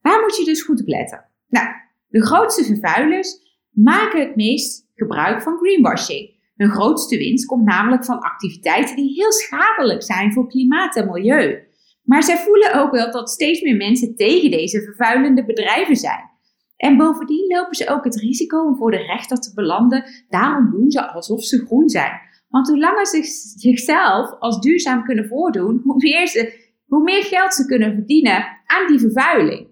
Waar 0.00 0.20
moet 0.20 0.36
je 0.36 0.44
dus 0.44 0.62
goed 0.62 0.80
op 0.80 0.86
letten? 0.86 1.24
Nou, 1.48 1.66
de 2.08 2.24
grootste 2.26 2.64
vervuilers 2.64 3.38
maken 3.70 4.20
het 4.20 4.36
meest 4.36 4.90
gebruik 4.94 5.42
van 5.42 5.56
greenwashing. 5.56 6.40
Hun 6.56 6.70
grootste 6.70 7.16
winst 7.16 7.46
komt 7.46 7.64
namelijk 7.64 8.04
van 8.04 8.20
activiteiten 8.20 8.96
die 8.96 9.14
heel 9.14 9.32
schadelijk 9.32 10.02
zijn 10.02 10.32
voor 10.32 10.48
klimaat 10.48 10.96
en 10.96 11.06
milieu. 11.06 11.70
Maar 12.02 12.22
zij 12.22 12.36
voelen 12.36 12.74
ook 12.74 12.90
wel 12.90 13.10
dat 13.10 13.30
steeds 13.30 13.60
meer 13.60 13.76
mensen 13.76 14.14
tegen 14.14 14.50
deze 14.50 14.82
vervuilende 14.82 15.44
bedrijven 15.44 15.96
zijn. 15.96 16.30
En 16.76 16.96
bovendien 16.96 17.46
lopen 17.46 17.74
ze 17.74 17.88
ook 17.88 18.04
het 18.04 18.16
risico 18.16 18.64
om 18.64 18.76
voor 18.76 18.90
de 18.90 18.96
rechter 18.96 19.40
te 19.40 19.54
belanden. 19.54 20.04
Daarom 20.28 20.70
doen 20.70 20.90
ze 20.90 21.12
alsof 21.12 21.44
ze 21.44 21.66
groen 21.66 21.88
zijn. 21.88 22.20
Want 22.48 22.68
hoe 22.68 22.78
langer 22.78 23.06
ze 23.06 23.22
zichzelf 23.56 24.30
als 24.38 24.60
duurzaam 24.60 25.04
kunnen 25.04 25.28
voordoen, 25.28 25.80
hoe 25.84 25.96
meer, 25.96 26.54
hoe 26.86 27.02
meer 27.02 27.22
geld 27.22 27.54
ze 27.54 27.66
kunnen 27.66 27.94
verdienen 27.94 28.46
aan 28.66 28.86
die 28.86 28.98
vervuiling. 28.98 29.68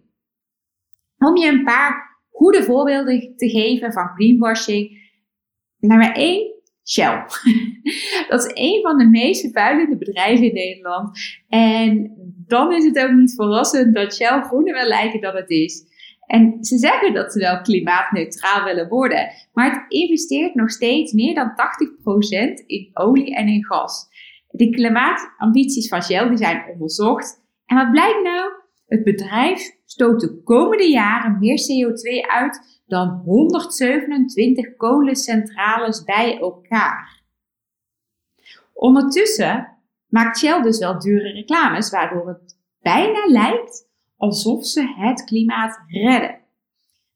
Om 1.19 1.37
je 1.37 1.49
een 1.49 1.65
paar 1.65 2.19
goede 2.31 2.63
voorbeelden 2.63 3.37
te 3.37 3.49
geven 3.49 3.93
van 3.93 4.09
greenwashing. 4.09 4.99
Nummer 5.79 6.13
1, 6.13 6.55
Shell. 6.85 7.25
Dat 8.29 8.45
is 8.45 8.51
een 8.55 8.83
van 8.83 8.99
de 8.99 9.07
meest 9.07 9.41
vervuilende 9.41 9.97
bedrijven 9.97 10.47
in 10.47 10.55
Nederland. 10.55 11.19
En 11.49 12.13
dan 12.47 12.73
is 12.73 12.85
het 12.85 12.99
ook 12.99 13.13
niet 13.13 13.35
verrassend 13.35 13.95
dat 13.95 14.15
Shell 14.15 14.43
groener 14.43 14.75
wil 14.75 14.89
lijken 14.89 15.21
dan 15.21 15.37
het 15.37 15.51
is. 15.51 15.89
En 16.27 16.65
ze 16.65 16.79
zeggen 16.79 17.15
dat 17.15 17.33
ze 17.33 17.39
wel 17.39 17.61
klimaatneutraal 17.61 18.65
willen 18.65 18.89
worden, 18.89 19.31
maar 19.53 19.71
het 19.71 19.85
investeert 19.89 20.55
nog 20.55 20.71
steeds 20.71 21.13
meer 21.13 21.35
dan 21.35 21.51
80% 21.51 22.67
in 22.67 22.91
olie 22.93 23.35
en 23.35 23.49
in 23.49 23.65
gas. 23.65 24.09
De 24.51 24.71
klimaatambities 24.71 25.89
van 25.89 26.03
Shell 26.03 26.29
die 26.29 26.37
zijn 26.37 26.65
onderzocht. 26.73 27.43
En 27.67 27.77
wat 27.77 27.91
blijkt 27.91 28.23
nou? 28.23 28.51
Het 28.87 29.05
bedrijf 29.05 29.77
stoot 29.85 30.21
de 30.21 30.43
komende 30.43 30.91
jaren 30.91 31.39
meer 31.39 31.59
CO2 31.59 32.27
uit 32.27 32.83
dan 32.87 33.09
127 33.09 34.77
kolencentrales 34.77 36.05
bij 36.05 36.39
elkaar. 36.39 37.20
Ondertussen 38.81 39.79
maakt 40.09 40.39
Shell 40.39 40.63
dus 40.63 40.79
wel 40.79 40.99
dure 40.99 41.33
reclames, 41.33 41.91
waardoor 41.91 42.29
het 42.29 42.59
bijna 42.83 43.27
lijkt 43.27 43.89
alsof 44.17 44.67
ze 44.67 44.95
het 44.97 45.25
klimaat 45.25 45.81
redden. 45.87 46.39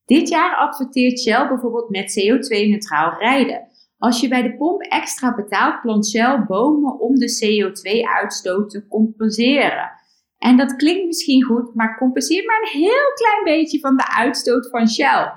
Dit 0.05 0.29
jaar 0.29 0.57
adverteert 0.57 1.21
Shell 1.21 1.49
bijvoorbeeld 1.49 1.91
met 1.91 2.21
CO2-neutraal 2.21 3.19
rijden. 3.19 3.69
Als 3.99 4.21
je 4.21 4.29
bij 4.29 4.43
de 4.43 4.57
pomp 4.57 4.81
extra 4.81 5.35
betaalt, 5.35 5.81
plant 5.81 6.09
Shell 6.09 6.45
bomen 6.47 7.01
om 7.01 7.15
de 7.15 7.39
CO2-uitstoot 7.45 8.71
te 8.71 8.87
compenseren. 8.89 9.91
En 10.39 10.57
dat 10.57 10.77
klinkt 10.77 11.07
misschien 11.07 11.45
goed, 11.45 11.75
maar 11.75 11.99
compenseert 11.99 12.47
maar 12.47 12.61
een 12.61 12.81
heel 12.81 13.13
klein 13.15 13.45
beetje 13.45 13.81
van 13.81 13.97
de 13.97 14.15
uitstoot 14.17 14.71
van 14.71 14.89
Shell. 14.89 15.33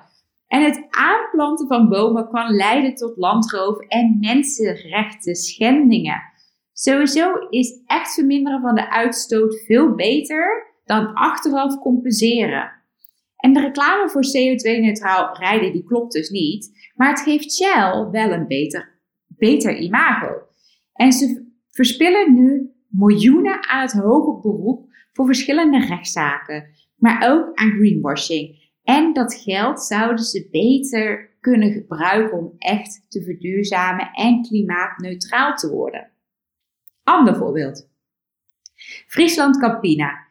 En 0.47 0.63
het 0.63 0.87
aanplanten 0.89 1.67
van 1.67 1.89
bomen 1.89 2.29
kan 2.29 2.55
leiden 2.55 2.95
tot 2.95 3.17
landroof 3.17 3.79
en 3.79 4.17
mensenrechten 4.19 5.35
schendingen. 5.35 6.21
Sowieso 6.73 7.33
is 7.49 7.81
echt 7.85 8.13
verminderen 8.13 8.61
van 8.61 8.75
de 8.75 8.89
uitstoot 8.89 9.63
veel 9.65 9.95
beter 9.95 10.73
dan 10.85 11.13
achteraf 11.13 11.79
compenseren. 11.79 12.71
En 13.37 13.53
de 13.53 13.59
reclame 13.59 14.09
voor 14.09 14.23
CO2-neutraal 14.23 15.37
rijden 15.37 15.71
die 15.71 15.83
klopt 15.83 16.13
dus 16.13 16.29
niet, 16.29 16.91
maar 16.95 17.09
het 17.09 17.19
geeft 17.19 17.53
Shell 17.53 18.07
wel 18.11 18.31
een 18.31 18.47
beter, 18.47 18.99
beter 19.27 19.77
imago. 19.77 20.41
En 20.93 21.11
ze 21.11 21.45
verspillen 21.71 22.33
nu 22.33 22.71
miljoenen 22.89 23.67
aan 23.67 23.81
het 23.81 23.93
hoger 23.93 24.39
beroep 24.39 24.87
voor 25.13 25.25
verschillende 25.25 25.79
rechtszaken, 25.79 26.69
maar 26.95 27.31
ook 27.31 27.55
aan 27.55 27.71
greenwashing. 27.71 28.66
En 28.87 29.13
dat 29.13 29.33
geld 29.33 29.81
zouden 29.81 30.25
ze 30.25 30.47
beter 30.51 31.29
kunnen 31.39 31.71
gebruiken 31.71 32.37
om 32.37 32.55
echt 32.57 33.05
te 33.07 33.23
verduurzamen 33.23 34.11
en 34.13 34.41
klimaatneutraal 34.41 35.55
te 35.55 35.69
worden. 35.69 36.11
Ander 37.03 37.35
voorbeeld. 37.35 37.89
Friesland 39.07 39.59
Campina. 39.59 40.26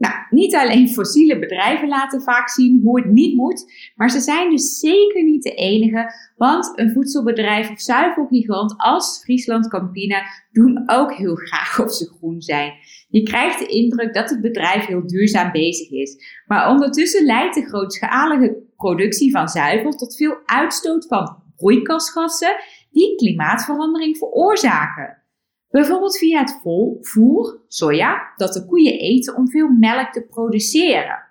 Nou, 0.00 0.14
niet 0.30 0.54
alleen 0.54 0.88
fossiele 0.88 1.38
bedrijven 1.38 1.88
laten 1.88 2.22
vaak 2.22 2.48
zien 2.48 2.80
hoe 2.82 3.00
het 3.00 3.10
niet 3.10 3.36
moet, 3.36 3.72
maar 3.94 4.10
ze 4.10 4.20
zijn 4.20 4.50
dus 4.50 4.78
zeker 4.78 5.24
niet 5.24 5.42
de 5.42 5.54
enige, 5.54 6.12
want 6.36 6.72
een 6.78 6.90
voedselbedrijf 6.92 7.70
of 7.70 7.80
zuivelgigant 7.80 8.74
als 8.76 9.20
Friesland 9.24 9.68
Campina 9.68 10.22
doen 10.52 10.82
ook 10.86 11.14
heel 11.14 11.34
graag 11.34 11.80
of 11.80 11.92
ze 11.92 12.14
groen 12.18 12.40
zijn. 12.40 12.72
Je 13.08 13.22
krijgt 13.22 13.58
de 13.58 13.66
indruk 13.66 14.14
dat 14.14 14.30
het 14.30 14.40
bedrijf 14.40 14.86
heel 14.86 15.06
duurzaam 15.06 15.52
bezig 15.52 15.90
is, 15.90 16.42
maar 16.46 16.70
ondertussen 16.70 17.24
leidt 17.24 17.54
de 17.54 17.66
grootschalige 17.66 18.56
productie 18.76 19.30
van 19.30 19.48
zuivel 19.48 19.90
tot 19.90 20.16
veel 20.16 20.36
uitstoot 20.44 21.06
van 21.06 21.42
broeikasgassen 21.56 22.56
die 22.90 23.16
klimaatverandering 23.16 24.16
veroorzaken. 24.16 25.19
Bijvoorbeeld 25.70 26.18
via 26.18 26.40
het 26.40 26.60
voer, 27.00 27.60
soja, 27.68 28.32
dat 28.36 28.52
de 28.52 28.66
koeien 28.66 28.98
eten 28.98 29.36
om 29.36 29.48
veel 29.48 29.68
melk 29.68 30.12
te 30.12 30.26
produceren. 30.26 31.28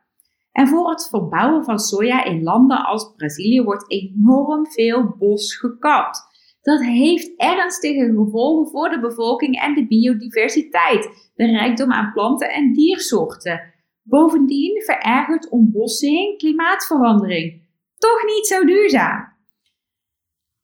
En 0.51 0.67
voor 0.67 0.89
het 0.89 1.08
verbouwen 1.10 1.63
van 1.63 1.79
soja 1.79 2.24
in 2.24 2.43
landen 2.43 2.86
als 2.86 3.13
Brazilië 3.15 3.62
wordt 3.62 3.91
enorm 3.91 4.72
veel 4.72 5.15
bos 5.17 5.55
gekapt. 5.55 6.27
Dat 6.62 6.81
heeft 6.81 7.34
ernstige 7.38 8.13
gevolgen 8.15 8.72
voor 8.72 8.89
de 8.89 9.00
bevolking 9.00 9.62
en 9.62 9.74
de 9.74 9.88
biodiversiteit, 9.88 11.31
de 11.36 11.46
rijkdom 11.46 11.91
aan 11.91 12.12
planten 12.13 12.50
en 12.50 12.74
diersoorten. 12.74 13.74
Bovendien 14.03 14.81
verergert 14.81 15.50
ontbossing 15.50 16.38
klimaatverandering. 16.38 17.62
Toch 17.98 18.24
niet 18.25 18.48
zo 18.48 18.65
duurzaam. 18.65 19.38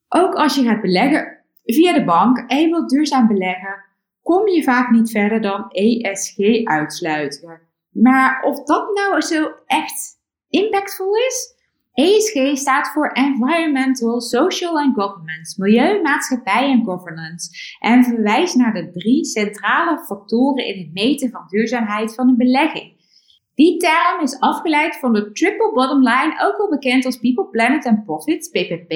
Ook 0.08 0.34
als 0.34 0.55
je 0.55 0.63
gaat 0.63 0.82
beleggen 0.82 1.35
via 1.66 1.94
de 1.94 2.04
bank 2.04 2.38
en 2.38 2.60
je 2.60 2.70
wilt 2.70 2.90
duurzaam 2.90 3.28
beleggen, 3.28 3.84
kom 4.22 4.48
je 4.48 4.64
vaak 4.64 4.90
niet 4.90 5.12
verder 5.12 5.42
dan 5.42 5.70
ESG 5.70 6.64
uitsluiten. 6.64 7.62
Maar 7.90 8.44
of 8.44 8.64
dat 8.64 8.94
nou 8.94 9.22
zo 9.22 9.52
echt 9.66 10.20
impactvol 10.50 11.16
is? 11.16 11.54
ESG 11.94 12.58
staat 12.58 12.88
voor 12.88 13.08
Environmental, 13.08 14.22
Social 14.22 14.80
and 14.80 14.96
Governance, 14.96 15.62
Milieu, 15.62 16.02
Maatschappij 16.02 16.72
en 16.72 16.84
Governance 16.84 17.50
en 17.80 18.04
verwijst 18.04 18.56
naar 18.56 18.74
de 18.74 18.90
drie 18.92 19.26
centrale 19.26 20.00
factoren 20.00 20.66
in 20.66 20.80
het 20.80 20.94
meten 20.94 21.30
van 21.30 21.46
duurzaamheid 21.48 22.16
van 22.16 22.28
een 22.28 22.38
belegging. 22.38 22.95
Die 23.56 23.78
term 23.78 24.22
is 24.22 24.40
afgeleid 24.40 24.96
van 25.00 25.14
de 25.14 25.32
Triple 25.32 25.72
Bottom 25.74 26.04
Line, 26.04 26.42
ook 26.44 26.58
wel 26.58 26.70
bekend 26.70 27.06
als 27.06 27.20
People, 27.20 27.48
Planet 27.50 27.86
and 27.86 28.04
Profit, 28.06 28.50
PPP, 28.52 28.92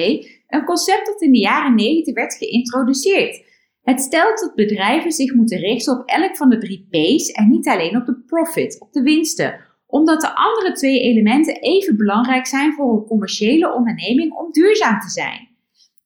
een 0.48 0.64
concept 0.64 1.06
dat 1.06 1.22
in 1.22 1.32
de 1.32 1.38
jaren 1.38 1.74
90 1.74 2.14
werd 2.14 2.34
geïntroduceerd. 2.34 3.44
Het 3.82 4.00
stelt 4.00 4.38
dat 4.40 4.54
bedrijven 4.54 5.12
zich 5.12 5.34
moeten 5.34 5.58
richten 5.58 5.98
op 5.98 6.08
elk 6.08 6.36
van 6.36 6.48
de 6.48 6.58
drie 6.58 6.86
P's 6.90 7.30
en 7.30 7.48
niet 7.48 7.68
alleen 7.68 7.96
op 7.96 8.06
de 8.06 8.22
profit, 8.26 8.80
op 8.80 8.92
de 8.92 9.02
winsten, 9.02 9.60
omdat 9.86 10.20
de 10.20 10.34
andere 10.34 10.72
twee 10.72 11.00
elementen 11.00 11.60
even 11.60 11.96
belangrijk 11.96 12.46
zijn 12.46 12.72
voor 12.72 12.92
een 12.92 13.06
commerciële 13.06 13.74
onderneming 13.74 14.32
om 14.32 14.52
duurzaam 14.52 15.00
te 15.00 15.08
zijn. 15.08 15.48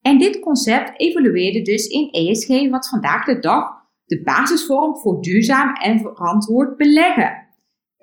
En 0.02 0.18
dit 0.18 0.40
concept 0.40 1.00
evolueerde 1.00 1.62
dus 1.62 1.86
in 1.86 2.08
ESG, 2.10 2.70
wat 2.70 2.88
vandaag 2.88 3.24
de 3.24 3.38
dag 3.38 3.82
de 4.06 4.22
basis 4.22 4.64
vormt 4.64 5.00
voor 5.00 5.22
duurzaam 5.22 5.74
en 5.74 5.98
verantwoord 6.00 6.76
beleggen. 6.76 7.43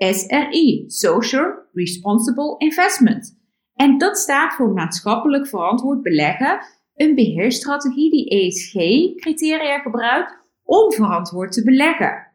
SRI, 0.10 0.84
Social 0.88 1.54
Responsible 1.74 2.56
Investment. 2.58 3.40
En 3.76 3.98
dat 3.98 4.18
staat 4.18 4.54
voor 4.54 4.74
maatschappelijk 4.74 5.48
verantwoord 5.48 6.02
beleggen, 6.02 6.66
een 6.96 7.16
beheerstrategie 7.16 8.12
die 8.12 8.30
ESG-criteria 8.30 9.80
gebruikt 9.80 10.38
om 10.64 10.92
verantwoord 10.92 11.52
te 11.52 11.64
beleggen. 11.64 12.28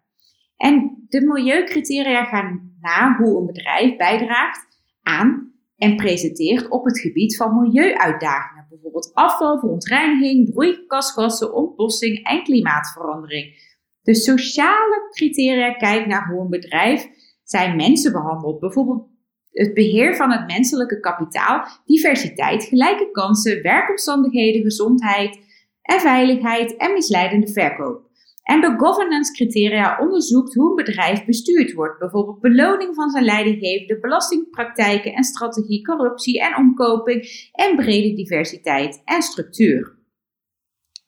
En 0.57 1.05
de 1.09 1.21
milieucriteria 1.21 2.25
gaan 2.25 2.77
naar 2.81 3.17
hoe 3.17 3.41
een 3.41 3.47
bedrijf 3.47 3.97
bijdraagt 3.97 4.67
aan 5.03 5.53
en 5.77 5.97
presenteert 5.97 6.69
op 6.69 6.85
het 6.85 7.01
gebied 7.01 7.37
van 7.37 7.61
milieuuitdagingen, 7.61 8.67
bijvoorbeeld 8.69 9.11
afval, 9.15 9.59
verontreiniging, 9.59 10.51
broeikasgassen, 10.51 11.55
ontbossing 11.55 12.25
en 12.25 12.43
klimaatverandering. 12.43 13.75
De 14.03 14.15
sociale 14.15 15.09
criteria 15.11 15.73
kijken 15.73 16.09
naar 16.09 16.29
hoe 16.29 16.41
een 16.41 16.51
bedrijf 16.51 17.09
zijn 17.49 17.77
mensen 17.77 18.13
behandelt, 18.13 18.61
bijvoorbeeld 18.61 19.09
het 19.51 19.75
beheer 19.75 20.17
van 20.17 20.31
het 20.31 20.47
menselijke 20.47 21.01
kapitaal, 21.01 21.67
diversiteit, 21.85 22.65
gelijke 22.65 23.11
kansen, 23.11 23.63
werkomstandigheden, 23.63 24.63
gezondheid 24.63 25.39
en 25.83 26.01
veiligheid 26.01 26.77
en 26.77 26.93
misleidende 26.93 27.53
verkoop. 27.53 28.05
En 28.43 28.61
de 28.61 28.75
governance 28.77 29.33
criteria 29.33 29.99
onderzoekt 30.01 30.55
hoe 30.55 30.69
een 30.69 30.85
bedrijf 30.85 31.25
bestuurd 31.25 31.73
wordt, 31.73 31.99
bijvoorbeeld 31.99 32.41
beloning 32.41 32.95
van 32.95 33.11
zijn 33.11 33.25
leidinggevende, 33.25 34.01
belastingpraktijken 34.01 35.13
en 35.13 35.25
strategie, 35.25 35.87
corruptie 35.87 36.41
en 36.41 36.57
omkoping 36.57 37.51
en 37.53 37.77
brede 37.77 38.15
diversiteit 38.15 39.03
en 39.05 39.23
structuur. 39.23 39.99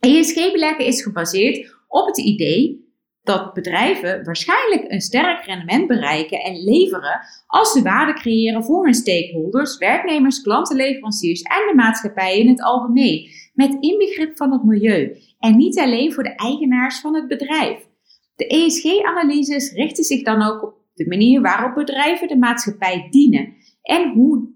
ESG-beleggen 0.00 0.87
is 0.87 1.02
gebaseerd 1.02 1.76
op 1.88 2.07
het 2.07 2.18
idee 2.18 2.88
dat 3.28 3.54
bedrijven 3.54 4.25
waarschijnlijk 4.25 4.85
een 4.92 5.00
sterk 5.00 5.44
rendement 5.44 5.87
bereiken 5.87 6.38
en 6.40 6.64
leveren 6.64 7.20
als 7.47 7.73
ze 7.73 7.82
waarde 7.82 8.12
creëren 8.14 8.64
voor 8.64 8.85
hun 8.85 8.94
stakeholders, 8.94 9.78
werknemers, 9.78 10.42
klanten, 10.42 10.76
leveranciers 10.76 11.42
en 11.42 11.68
de 11.68 11.75
maatschappij 11.75 12.38
in 12.38 12.49
het 12.49 12.62
algemeen, 12.62 13.28
met 13.54 13.76
inbegrip 13.80 14.37
van 14.37 14.52
het 14.52 14.64
milieu 14.64 15.16
en 15.38 15.56
niet 15.56 15.78
alleen 15.78 16.12
voor 16.12 16.23
de 16.23 16.35
eigenaars 16.35 17.00
van 17.00 17.14
het 17.14 17.28
bedrijf. 17.28 17.87
De 18.37 18.47
ESG-analyses 18.47 19.73
richten 19.73 20.04
zich 20.04 20.23
dan 20.23 20.42
ook 20.42 20.62
op 20.62 20.75
de 20.94 21.06
manier 21.06 21.40
waarop 21.40 21.75
bedrijven 21.75 22.28
de 22.28 22.37
maatschappij 22.37 23.06
dienen 23.11 23.54
en 23.82 24.12
hoe 24.12 24.49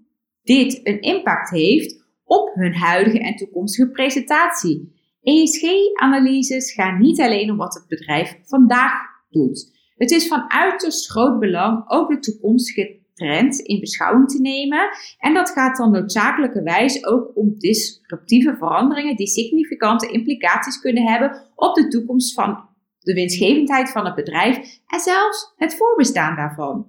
dit 0.43 0.79
een 0.83 1.01
impact 1.01 1.49
heeft 1.49 2.03
op 2.23 2.51
hun 2.53 2.75
huidige 2.75 3.19
en 3.19 3.35
toekomstige 3.35 3.89
presentatie. 3.89 4.93
ESG-analyses 5.23 6.73
gaan 6.73 7.01
niet 7.01 7.21
alleen 7.21 7.51
om 7.51 7.57
wat 7.57 7.73
het 7.73 7.87
bedrijf 7.87 8.39
vandaag 8.43 8.93
doet. 9.29 9.71
Het 9.95 10.11
is 10.11 10.27
van 10.27 10.51
uiterst 10.51 11.11
groot 11.11 11.39
belang 11.39 11.83
ook 11.87 12.09
de 12.09 12.19
toekomstige 12.19 13.01
trends 13.13 13.59
in 13.59 13.79
beschouwing 13.79 14.29
te 14.29 14.41
nemen. 14.41 14.89
En 15.17 15.33
dat 15.33 15.49
gaat 15.49 15.77
dan 15.77 15.91
noodzakelijkerwijs 15.91 17.05
ook 17.05 17.31
om 17.35 17.59
disruptieve 17.59 18.55
veranderingen 18.57 19.15
die 19.15 19.27
significante 19.27 20.07
implicaties 20.07 20.79
kunnen 20.79 21.07
hebben 21.07 21.41
op 21.55 21.75
de 21.75 21.87
toekomst 21.87 22.33
van 22.33 22.69
de 22.99 23.13
winstgevendheid 23.13 23.91
van 23.91 24.05
het 24.05 24.15
bedrijf 24.15 24.57
en 24.87 24.99
zelfs 24.99 25.53
het 25.55 25.75
voorbestaan 25.75 26.35
daarvan. 26.35 26.87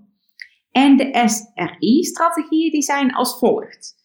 En 0.71 0.97
de 0.97 1.23
SRI-strategieën 1.25 2.71
die 2.71 2.83
zijn 2.83 3.13
als 3.13 3.39
volgt. 3.39 4.03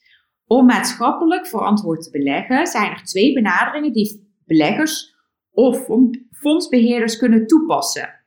Om 0.49 0.65
maatschappelijk 0.65 1.47
verantwoord 1.47 2.03
te 2.03 2.09
beleggen 2.11 2.67
zijn 2.67 2.91
er 2.91 3.03
twee 3.03 3.33
benaderingen 3.33 3.93
die 3.93 4.33
beleggers 4.45 5.15
of 5.51 5.87
fondsbeheerders 6.31 7.17
kunnen 7.17 7.47
toepassen. 7.47 8.23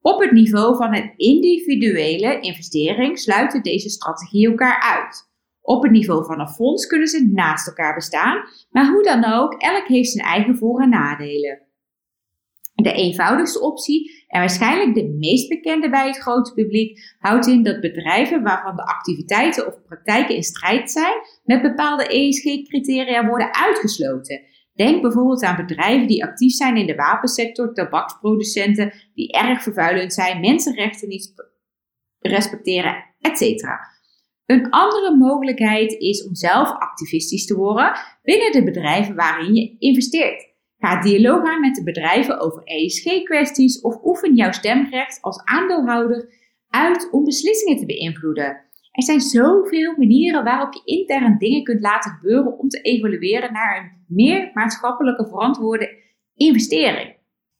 Op 0.00 0.20
het 0.20 0.30
niveau 0.30 0.76
van 0.76 0.94
een 0.94 1.12
individuele 1.16 2.40
investering 2.40 3.18
sluiten 3.18 3.62
deze 3.62 3.88
strategieën 3.88 4.50
elkaar 4.50 4.80
uit. 4.80 5.30
Op 5.60 5.82
het 5.82 5.92
niveau 5.92 6.24
van 6.24 6.40
een 6.40 6.48
fonds 6.48 6.86
kunnen 6.86 7.08
ze 7.08 7.30
naast 7.32 7.66
elkaar 7.66 7.94
bestaan, 7.94 8.48
maar 8.70 8.90
hoe 8.90 9.02
dan 9.02 9.24
ook, 9.24 9.54
elk 9.54 9.86
heeft 9.86 10.10
zijn 10.10 10.26
eigen 10.26 10.56
voor- 10.56 10.80
en 10.80 10.88
nadelen. 10.88 11.62
De 12.74 12.92
eenvoudigste 12.92 13.60
optie, 13.60 14.15
en 14.26 14.40
waarschijnlijk 14.40 14.94
de 14.94 15.16
meest 15.18 15.48
bekende 15.48 15.90
bij 15.90 16.06
het 16.06 16.18
grote 16.18 16.52
publiek, 16.52 17.14
houdt 17.18 17.46
in 17.46 17.62
dat 17.62 17.80
bedrijven 17.80 18.42
waarvan 18.42 18.76
de 18.76 18.86
activiteiten 18.86 19.66
of 19.66 19.82
praktijken 19.82 20.34
in 20.34 20.42
strijd 20.42 20.90
zijn 20.90 21.14
met 21.44 21.62
bepaalde 21.62 22.06
ESG-criteria 22.06 23.26
worden 23.26 23.54
uitgesloten. 23.54 24.40
Denk 24.74 25.02
bijvoorbeeld 25.02 25.42
aan 25.42 25.66
bedrijven 25.66 26.06
die 26.06 26.24
actief 26.24 26.52
zijn 26.52 26.76
in 26.76 26.86
de 26.86 26.94
wapensector, 26.94 27.74
tabaksproducenten 27.74 28.92
die 29.14 29.32
erg 29.32 29.62
vervuilend 29.62 30.14
zijn, 30.14 30.40
mensenrechten 30.40 31.08
niet 31.08 31.32
respecteren, 32.18 33.04
etc. 33.20 33.64
Een 34.46 34.70
andere 34.70 35.16
mogelijkheid 35.16 35.92
is 35.92 36.26
om 36.26 36.34
zelf 36.34 36.68
activistisch 36.68 37.46
te 37.46 37.56
worden 37.56 37.92
binnen 38.22 38.52
de 38.52 38.64
bedrijven 38.64 39.14
waarin 39.14 39.54
je 39.54 39.76
investeert. 39.78 40.54
Ga 40.78 41.00
dialoog 41.00 41.44
aan 41.44 41.60
met 41.60 41.74
de 41.74 41.82
bedrijven 41.82 42.40
over 42.40 42.62
ESG-kwesties 42.62 43.80
of 43.80 44.04
oefen 44.04 44.34
jouw 44.34 44.52
stemrecht 44.52 45.22
als 45.22 45.44
aandeelhouder 45.44 46.28
uit 46.68 47.08
om 47.10 47.24
beslissingen 47.24 47.78
te 47.78 47.86
beïnvloeden. 47.86 48.64
Er 48.92 49.02
zijn 49.02 49.20
zoveel 49.20 49.94
manieren 49.96 50.44
waarop 50.44 50.72
je 50.72 50.82
intern 50.84 51.38
dingen 51.38 51.62
kunt 51.62 51.80
laten 51.80 52.10
gebeuren 52.10 52.58
om 52.58 52.68
te 52.68 52.80
evolueren 52.80 53.52
naar 53.52 53.78
een 53.78 54.14
meer 54.16 54.50
maatschappelijke 54.54 55.26
verantwoorde 55.28 56.02
investering. 56.34 57.16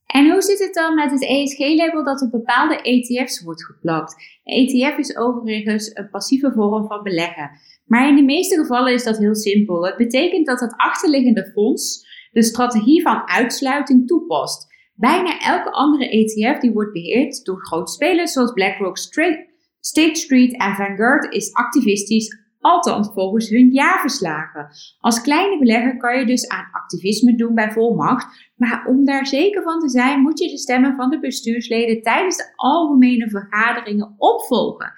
En 0.07 0.31
hoe 0.31 0.43
zit 0.43 0.59
het 0.59 0.75
dan 0.75 0.95
met 0.95 1.11
het 1.11 1.25
ESG-label 1.25 2.05
dat 2.05 2.23
op 2.23 2.31
bepaalde 2.31 2.81
ETF's 2.83 3.43
wordt 3.43 3.65
geplakt? 3.65 4.41
ETF 4.45 4.99
is 4.99 5.17
overigens 5.17 5.91
een 5.95 6.11
passieve 6.11 6.53
vorm 6.53 6.87
van 6.87 7.03
beleggen. 7.03 7.51
Maar 7.85 8.09
in 8.09 8.17
de 8.17 8.23
meeste 8.23 8.57
gevallen 8.57 8.93
is 8.93 9.05
dat 9.05 9.19
heel 9.19 9.35
simpel. 9.35 9.87
Het 9.87 9.97
betekent 9.97 10.47
dat 10.47 10.61
het 10.61 10.75
achterliggende 10.77 11.51
fonds 11.53 12.07
de 12.37 12.43
strategie 12.43 13.03
van 13.03 13.29
uitsluiting 13.29 14.07
toepast. 14.07 14.67
Bijna 14.95 15.41
elke 15.41 15.71
andere 15.71 16.09
ETF 16.09 16.61
die 16.61 16.73
wordt 16.73 16.93
beheerd 16.93 17.45
door 17.45 17.67
grote 17.67 17.93
spelers 17.93 18.33
zoals 18.33 18.53
BlackRock, 18.53 18.97
State 19.81 20.15
Street 20.15 20.57
en 20.57 20.75
Vanguard 20.75 21.35
is 21.35 21.53
activistisch, 21.53 22.39
althans 22.61 23.11
volgens 23.15 23.49
hun 23.49 23.73
jaarverslagen. 23.73 24.69
Als 24.99 25.21
kleine 25.21 25.59
belegger 25.59 25.97
kan 25.97 26.19
je 26.19 26.27
dus 26.27 26.49
aan 26.49 26.69
activisme 26.73 27.37
doen 27.37 27.55
bij 27.55 27.73
volmacht, 27.73 28.53
maar 28.57 28.87
om 28.89 29.05
daar 29.05 29.27
zeker 29.27 29.63
van 29.63 29.81
te 29.81 29.89
zijn 29.89 30.21
moet 30.21 30.39
je 30.39 30.51
de 30.51 30.59
stemmen 30.59 30.97
van 30.97 31.11
de 31.11 31.21
bestuursleden 31.21 32.03
tijdens 32.03 32.37
de 32.37 32.53
algemene 32.57 33.31
vergaderingen 33.31 34.15
opvolgen. 34.19 34.93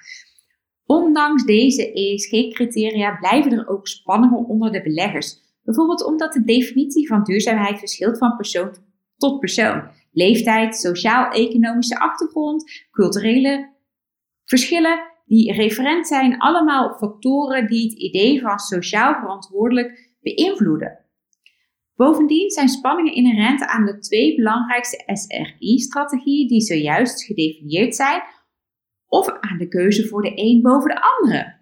Ondanks 0.86 1.44
deze 1.44 1.92
ESG-criteria 1.92 3.16
blijven 3.16 3.52
er 3.52 3.68
ook 3.68 3.86
spanningen 3.86 4.46
onder 4.46 4.72
de 4.72 4.82
beleggers. 4.82 5.46
Bijvoorbeeld 5.68 6.04
omdat 6.04 6.32
de 6.32 6.44
definitie 6.44 7.06
van 7.06 7.22
duurzaamheid 7.22 7.78
verschilt 7.78 8.18
van 8.18 8.36
persoon 8.36 8.76
tot 9.16 9.40
persoon. 9.40 9.90
Leeftijd, 10.12 10.76
sociaal-economische 10.76 11.98
achtergrond, 11.98 12.86
culturele 12.90 13.74
verschillen 14.44 15.00
die 15.24 15.52
referent 15.52 16.06
zijn, 16.06 16.38
allemaal 16.38 16.96
factoren 16.96 17.66
die 17.66 17.90
het 17.90 17.98
idee 17.98 18.40
van 18.40 18.58
sociaal 18.58 19.14
verantwoordelijk 19.14 20.16
beïnvloeden. 20.20 21.04
Bovendien 21.94 22.50
zijn 22.50 22.68
spanningen 22.68 23.14
inherent 23.14 23.62
aan 23.62 23.84
de 23.84 23.98
twee 23.98 24.34
belangrijkste 24.36 25.02
SRI-strategieën 25.06 26.48
die 26.48 26.60
zojuist 26.60 27.24
gedefinieerd 27.24 27.94
zijn, 27.94 28.22
of 29.06 29.30
aan 29.30 29.58
de 29.58 29.68
keuze 29.68 30.06
voor 30.06 30.22
de 30.22 30.32
een 30.34 30.62
boven 30.62 30.88
de 30.88 31.00
andere. 31.00 31.57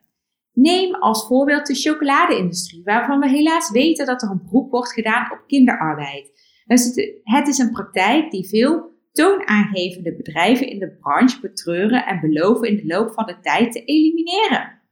Neem 0.58 0.94
als 0.94 1.26
voorbeeld 1.26 1.66
de 1.66 1.74
chocoladeindustrie, 1.74 2.82
waarvan 2.84 3.20
we 3.20 3.28
helaas 3.28 3.70
weten 3.70 4.06
dat 4.06 4.22
er 4.22 4.30
een 4.30 4.42
beroep 4.42 4.70
wordt 4.70 4.92
gedaan 4.92 5.32
op 5.32 5.44
kinderarbeid. 5.46 6.30
Het 7.22 7.48
is 7.48 7.58
een 7.58 7.70
praktijk 7.70 8.30
die 8.30 8.48
veel 8.48 8.94
toonaangevende 9.12 10.16
bedrijven 10.16 10.68
in 10.68 10.78
de 10.78 10.96
branche 11.00 11.40
betreuren 11.40 12.06
en 12.06 12.20
beloven 12.20 12.68
in 12.68 12.76
de 12.76 12.86
loop 12.86 13.12
van 13.12 13.26
de 13.26 13.40
tijd 13.40 13.72
te 13.72 13.84
elimineren. 13.84 14.82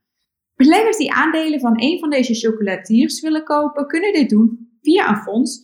Beleggers 0.56 0.96
die 0.96 1.12
aandelen 1.12 1.60
van 1.60 1.82
een 1.82 1.98
van 1.98 2.10
deze 2.10 2.34
chocolatiers 2.34 3.20
willen 3.20 3.44
kopen, 3.44 3.86
kunnen 3.86 4.12
dit 4.12 4.30
doen 4.30 4.78
via 4.82 5.08
een 5.08 5.22
fonds 5.22 5.62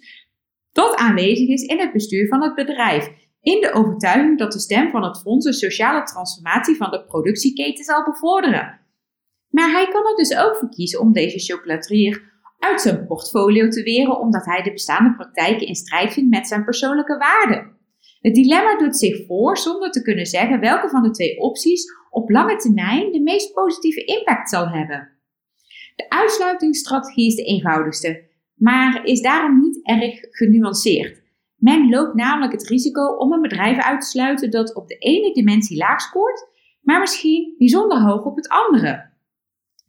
dat 0.73 0.97
aanwezig 0.97 1.49
is 1.49 1.63
in 1.63 1.79
het 1.79 1.93
bestuur 1.93 2.29
van 2.29 2.43
het 2.43 2.55
bedrijf. 2.55 3.11
in 3.43 3.61
de 3.61 3.73
overtuiging 3.73 4.39
dat 4.39 4.53
de 4.53 4.59
stem 4.59 4.91
van 4.91 5.03
het 5.03 5.21
fonds 5.21 5.47
de 5.47 5.53
sociale 5.53 6.03
transformatie 6.03 6.77
van 6.77 6.91
de 6.91 7.05
productieketen 7.05 7.85
zal 7.85 8.05
bevorderen. 8.05 8.80
Maar 9.51 9.71
hij 9.71 9.89
kan 9.89 10.07
er 10.07 10.17
dus 10.17 10.37
ook 10.37 10.57
voor 10.57 10.69
kiezen 10.69 11.01
om 11.01 11.13
deze 11.13 11.39
chocolatier 11.39 12.31
uit 12.59 12.81
zijn 12.81 13.07
portfolio 13.07 13.69
te 13.69 13.83
weren 13.83 14.19
omdat 14.19 14.45
hij 14.45 14.63
de 14.63 14.73
bestaande 14.73 15.15
praktijken 15.15 15.67
in 15.67 15.75
strijd 15.75 16.13
vindt 16.13 16.31
met 16.31 16.47
zijn 16.47 16.65
persoonlijke 16.65 17.17
waarden. 17.19 17.79
Het 18.21 18.35
dilemma 18.35 18.79
doet 18.79 18.97
zich 18.97 19.27
voor 19.27 19.59
zonder 19.59 19.91
te 19.91 20.03
kunnen 20.03 20.27
zeggen 20.27 20.61
welke 20.61 20.89
van 20.89 21.03
de 21.03 21.11
twee 21.11 21.39
opties 21.39 21.85
op 22.11 22.31
lange 22.31 22.57
termijn 22.57 23.13
de 23.13 23.21
meest 23.21 23.53
positieve 23.53 24.05
impact 24.05 24.51
zal 24.51 24.69
hebben. 24.69 25.09
De 25.97 26.11
uitsluitingsstrategie 26.11 27.27
is 27.27 27.35
de 27.35 27.45
eenvoudigste, 27.45 28.29
maar 28.55 29.05
is 29.05 29.21
daarom 29.21 29.61
niet 29.61 29.81
erg 29.83 30.19
genuanceerd. 30.31 31.23
Men 31.57 31.89
loopt 31.89 32.15
namelijk 32.15 32.53
het 32.53 32.69
risico 32.69 33.17
om 33.17 33.33
een 33.33 33.41
bedrijf 33.41 33.79
uit 33.79 34.01
te 34.01 34.07
sluiten 34.07 34.51
dat 34.51 34.75
op 34.75 34.89
de 34.89 34.97
ene 34.99 35.33
dimensie 35.33 35.77
laag 35.77 36.01
scoort, 36.01 36.49
maar 36.81 37.01
misschien 37.01 37.55
bijzonder 37.59 38.01
hoog 38.01 38.25
op 38.25 38.37
het 38.37 38.49
andere. 38.49 39.10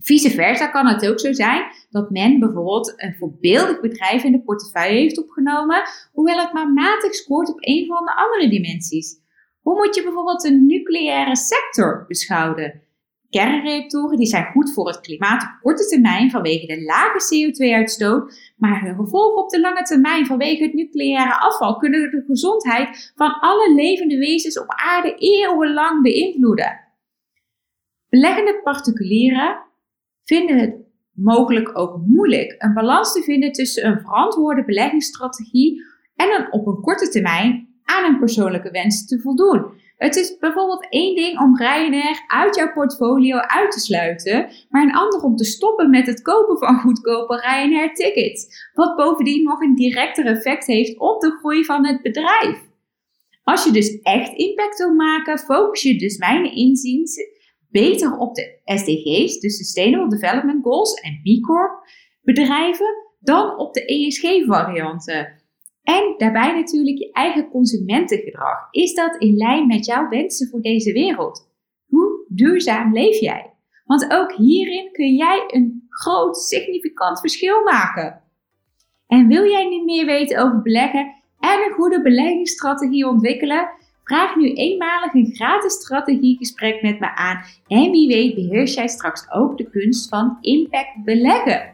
Vice 0.01 0.29
versa 0.29 0.67
kan 0.67 0.87
het 0.87 1.09
ook 1.09 1.19
zo 1.19 1.33
zijn 1.33 1.63
dat 1.89 2.09
men 2.09 2.39
bijvoorbeeld 2.39 2.93
een 2.95 3.15
voorbeeldig 3.19 3.79
bedrijf 3.79 4.23
in 4.23 4.31
de 4.31 4.41
portefeuille 4.41 4.99
heeft 4.99 5.19
opgenomen, 5.19 5.83
hoewel 6.11 6.39
het 6.39 6.53
maar 6.53 6.73
matig 6.73 7.15
scoort 7.15 7.49
op 7.49 7.57
een 7.59 7.85
van 7.87 8.05
de 8.05 8.15
andere 8.15 8.49
dimensies. 8.49 9.19
Hoe 9.61 9.75
moet 9.75 9.95
je 9.95 10.03
bijvoorbeeld 10.03 10.41
de 10.41 10.51
nucleaire 10.51 11.35
sector 11.35 12.05
beschouwen? 12.07 12.81
Kernreactoren 13.29 14.17
die 14.17 14.27
zijn 14.27 14.51
goed 14.51 14.73
voor 14.73 14.87
het 14.87 15.01
klimaat 15.01 15.43
op 15.43 15.59
korte 15.61 15.87
termijn 15.87 16.29
vanwege 16.29 16.65
de 16.65 16.83
lage 16.83 17.19
CO2-uitstoot, 17.19 18.53
maar 18.57 18.81
hun 18.81 18.95
gevolgen 18.95 19.43
op 19.43 19.49
de 19.49 19.59
lange 19.59 19.83
termijn 19.83 20.25
vanwege 20.25 20.63
het 20.63 20.73
nucleaire 20.73 21.39
afval 21.39 21.77
kunnen 21.77 22.11
de 22.11 22.23
gezondheid 22.27 23.13
van 23.15 23.39
alle 23.39 23.73
levende 23.73 24.17
wezens 24.17 24.59
op 24.59 24.67
aarde 24.67 25.15
eeuwenlang 25.15 26.01
beïnvloeden. 26.01 26.79
Beleggende 28.09 28.59
particulieren 28.63 29.69
vinden 30.31 30.57
het 30.59 30.75
mogelijk 31.13 31.77
ook 31.79 32.01
moeilijk 32.05 32.55
een 32.57 32.73
balans 32.73 33.13
te 33.13 33.21
vinden 33.21 33.51
tussen 33.51 33.85
een 33.85 33.99
verantwoorde 33.99 34.65
beleggingsstrategie 34.65 35.81
en 36.15 36.29
een 36.35 36.53
op 36.53 36.67
een 36.67 36.81
korte 36.81 37.09
termijn 37.09 37.67
aan 37.83 38.03
een 38.03 38.19
persoonlijke 38.19 38.71
wens 38.71 39.07
te 39.07 39.21
voldoen. 39.21 39.79
Het 39.97 40.15
is 40.15 40.37
bijvoorbeeld 40.37 40.87
één 40.89 41.15
ding 41.15 41.39
om 41.39 41.57
Ryanair 41.57 42.23
uit 42.27 42.55
jouw 42.55 42.71
portfolio 42.71 43.37
uit 43.37 43.71
te 43.71 43.79
sluiten, 43.79 44.49
maar 44.69 44.83
een 44.83 44.95
ander 44.95 45.21
om 45.21 45.35
te 45.35 45.43
stoppen 45.43 45.89
met 45.89 46.07
het 46.07 46.21
kopen 46.21 46.57
van 46.57 46.79
goedkope 46.79 47.35
Ryanair 47.35 47.93
tickets, 47.93 48.69
wat 48.73 48.95
bovendien 48.95 49.43
nog 49.43 49.61
een 49.61 49.75
directer 49.75 50.25
effect 50.25 50.65
heeft 50.65 50.99
op 50.99 51.21
de 51.21 51.31
groei 51.39 51.65
van 51.65 51.85
het 51.85 52.01
bedrijf. 52.01 52.69
Als 53.43 53.63
je 53.63 53.71
dus 53.71 54.01
echt 54.01 54.37
impact 54.37 54.77
wil 54.77 54.93
maken, 54.93 55.39
focus 55.39 55.81
je 55.81 55.97
dus 55.97 56.17
mijn 56.17 56.55
inziens 56.55 57.17
beter 57.71 58.17
op 58.17 58.35
de 58.35 58.59
SDG's, 58.65 59.39
de 59.39 59.49
Sustainable 59.49 60.09
Development 60.09 60.63
Goals 60.63 60.93
en 60.93 61.21
B 61.23 61.45
Corp 61.45 61.87
bedrijven, 62.21 63.09
dan 63.19 63.57
op 63.57 63.73
de 63.73 63.85
ESG-varianten. 63.85 65.39
En 65.83 66.13
daarbij 66.17 66.53
natuurlijk 66.53 66.97
je 66.97 67.11
eigen 67.11 67.49
consumentengedrag. 67.49 68.67
Is 68.71 68.93
dat 68.93 69.21
in 69.21 69.35
lijn 69.35 69.67
met 69.67 69.85
jouw 69.85 70.09
wensen 70.09 70.49
voor 70.49 70.61
deze 70.61 70.91
wereld? 70.91 71.49
Hoe 71.87 72.25
duurzaam 72.27 72.93
leef 72.93 73.19
jij? 73.19 73.53
Want 73.85 74.11
ook 74.11 74.33
hierin 74.33 74.91
kun 74.91 75.15
jij 75.15 75.43
een 75.47 75.85
groot, 75.89 76.37
significant 76.37 77.19
verschil 77.19 77.63
maken. 77.63 78.21
En 79.07 79.27
wil 79.27 79.45
jij 79.45 79.69
nu 79.69 79.83
meer 79.83 80.05
weten 80.05 80.43
over 80.43 80.61
beleggen 80.61 81.15
en 81.39 81.63
een 81.63 81.73
goede 81.73 82.01
beleggingsstrategie 82.01 83.07
ontwikkelen? 83.07 83.69
Vraag 84.03 84.35
nu 84.35 84.53
eenmalig 84.53 85.13
een 85.13 85.31
gratis 85.35 85.73
strategiegesprek 85.73 86.81
met 86.81 86.99
me 86.99 87.15
aan 87.15 87.43
en 87.67 87.91
wie 87.91 88.07
weet 88.07 88.35
beheers 88.35 88.73
jij 88.73 88.87
straks 88.87 89.31
ook 89.31 89.57
de 89.57 89.69
kunst 89.69 90.09
van 90.09 90.37
impact 90.41 91.03
beleggen. 91.05 91.73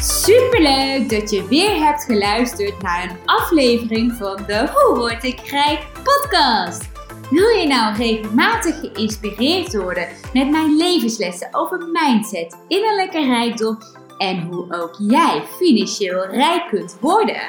Superleuk 0.00 1.08
dat 1.08 1.30
je 1.30 1.46
weer 1.48 1.86
hebt 1.86 2.04
geluisterd 2.04 2.82
naar 2.82 3.10
een 3.10 3.16
aflevering 3.24 4.12
van 4.12 4.36
de 4.46 4.68
Hoe 4.72 4.98
word 4.98 5.24
ik 5.24 5.40
rijk 5.40 5.86
podcast. 6.02 6.90
Wil 7.30 7.48
je 7.48 7.66
nou 7.66 7.96
regelmatig 7.96 8.80
geïnspireerd 8.80 9.76
worden 9.76 10.08
met 10.32 10.50
mijn 10.50 10.76
levenslessen 10.76 11.48
over 11.50 11.88
mindset, 11.92 12.56
innerlijke 12.68 13.24
rijkdom 13.24 13.78
en 14.18 14.40
hoe 14.40 14.66
ook 14.68 14.96
jij 14.98 15.42
financieel 15.58 16.26
rijk 16.26 16.68
kunt 16.68 16.96
worden. 17.00 17.42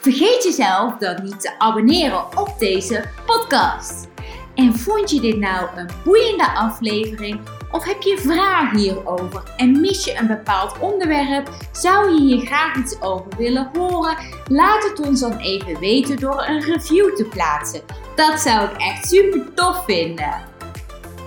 Vergeet 0.00 0.42
jezelf 0.42 0.96
dan 0.96 1.22
niet 1.22 1.40
te 1.40 1.58
abonneren 1.58 2.38
op 2.38 2.54
deze 2.58 3.04
podcast. 3.26 4.08
En 4.54 4.74
vond 4.74 5.10
je 5.10 5.20
dit 5.20 5.36
nou 5.36 5.68
een 5.76 5.90
boeiende 6.04 6.50
aflevering? 6.54 7.40
Of 7.70 7.84
heb 7.84 8.02
je 8.02 8.18
vragen 8.18 8.78
hierover 8.78 9.42
en 9.56 9.80
mis 9.80 10.04
je 10.04 10.16
een 10.18 10.26
bepaald 10.26 10.78
onderwerp? 10.78 11.50
Zou 11.72 12.10
je 12.10 12.20
hier 12.20 12.46
graag 12.46 12.76
iets 12.76 13.00
over 13.02 13.30
willen 13.36 13.70
horen? 13.72 14.16
Laat 14.48 14.82
het 14.82 15.06
ons 15.06 15.20
dan 15.20 15.38
even 15.38 15.78
weten 15.78 16.16
door 16.16 16.44
een 16.46 16.60
review 16.60 17.16
te 17.16 17.24
plaatsen. 17.24 17.80
Dat 18.14 18.40
zou 18.40 18.64
ik 18.64 18.76
echt 18.76 19.08
super 19.08 19.54
tof 19.54 19.84
vinden. 19.84 20.34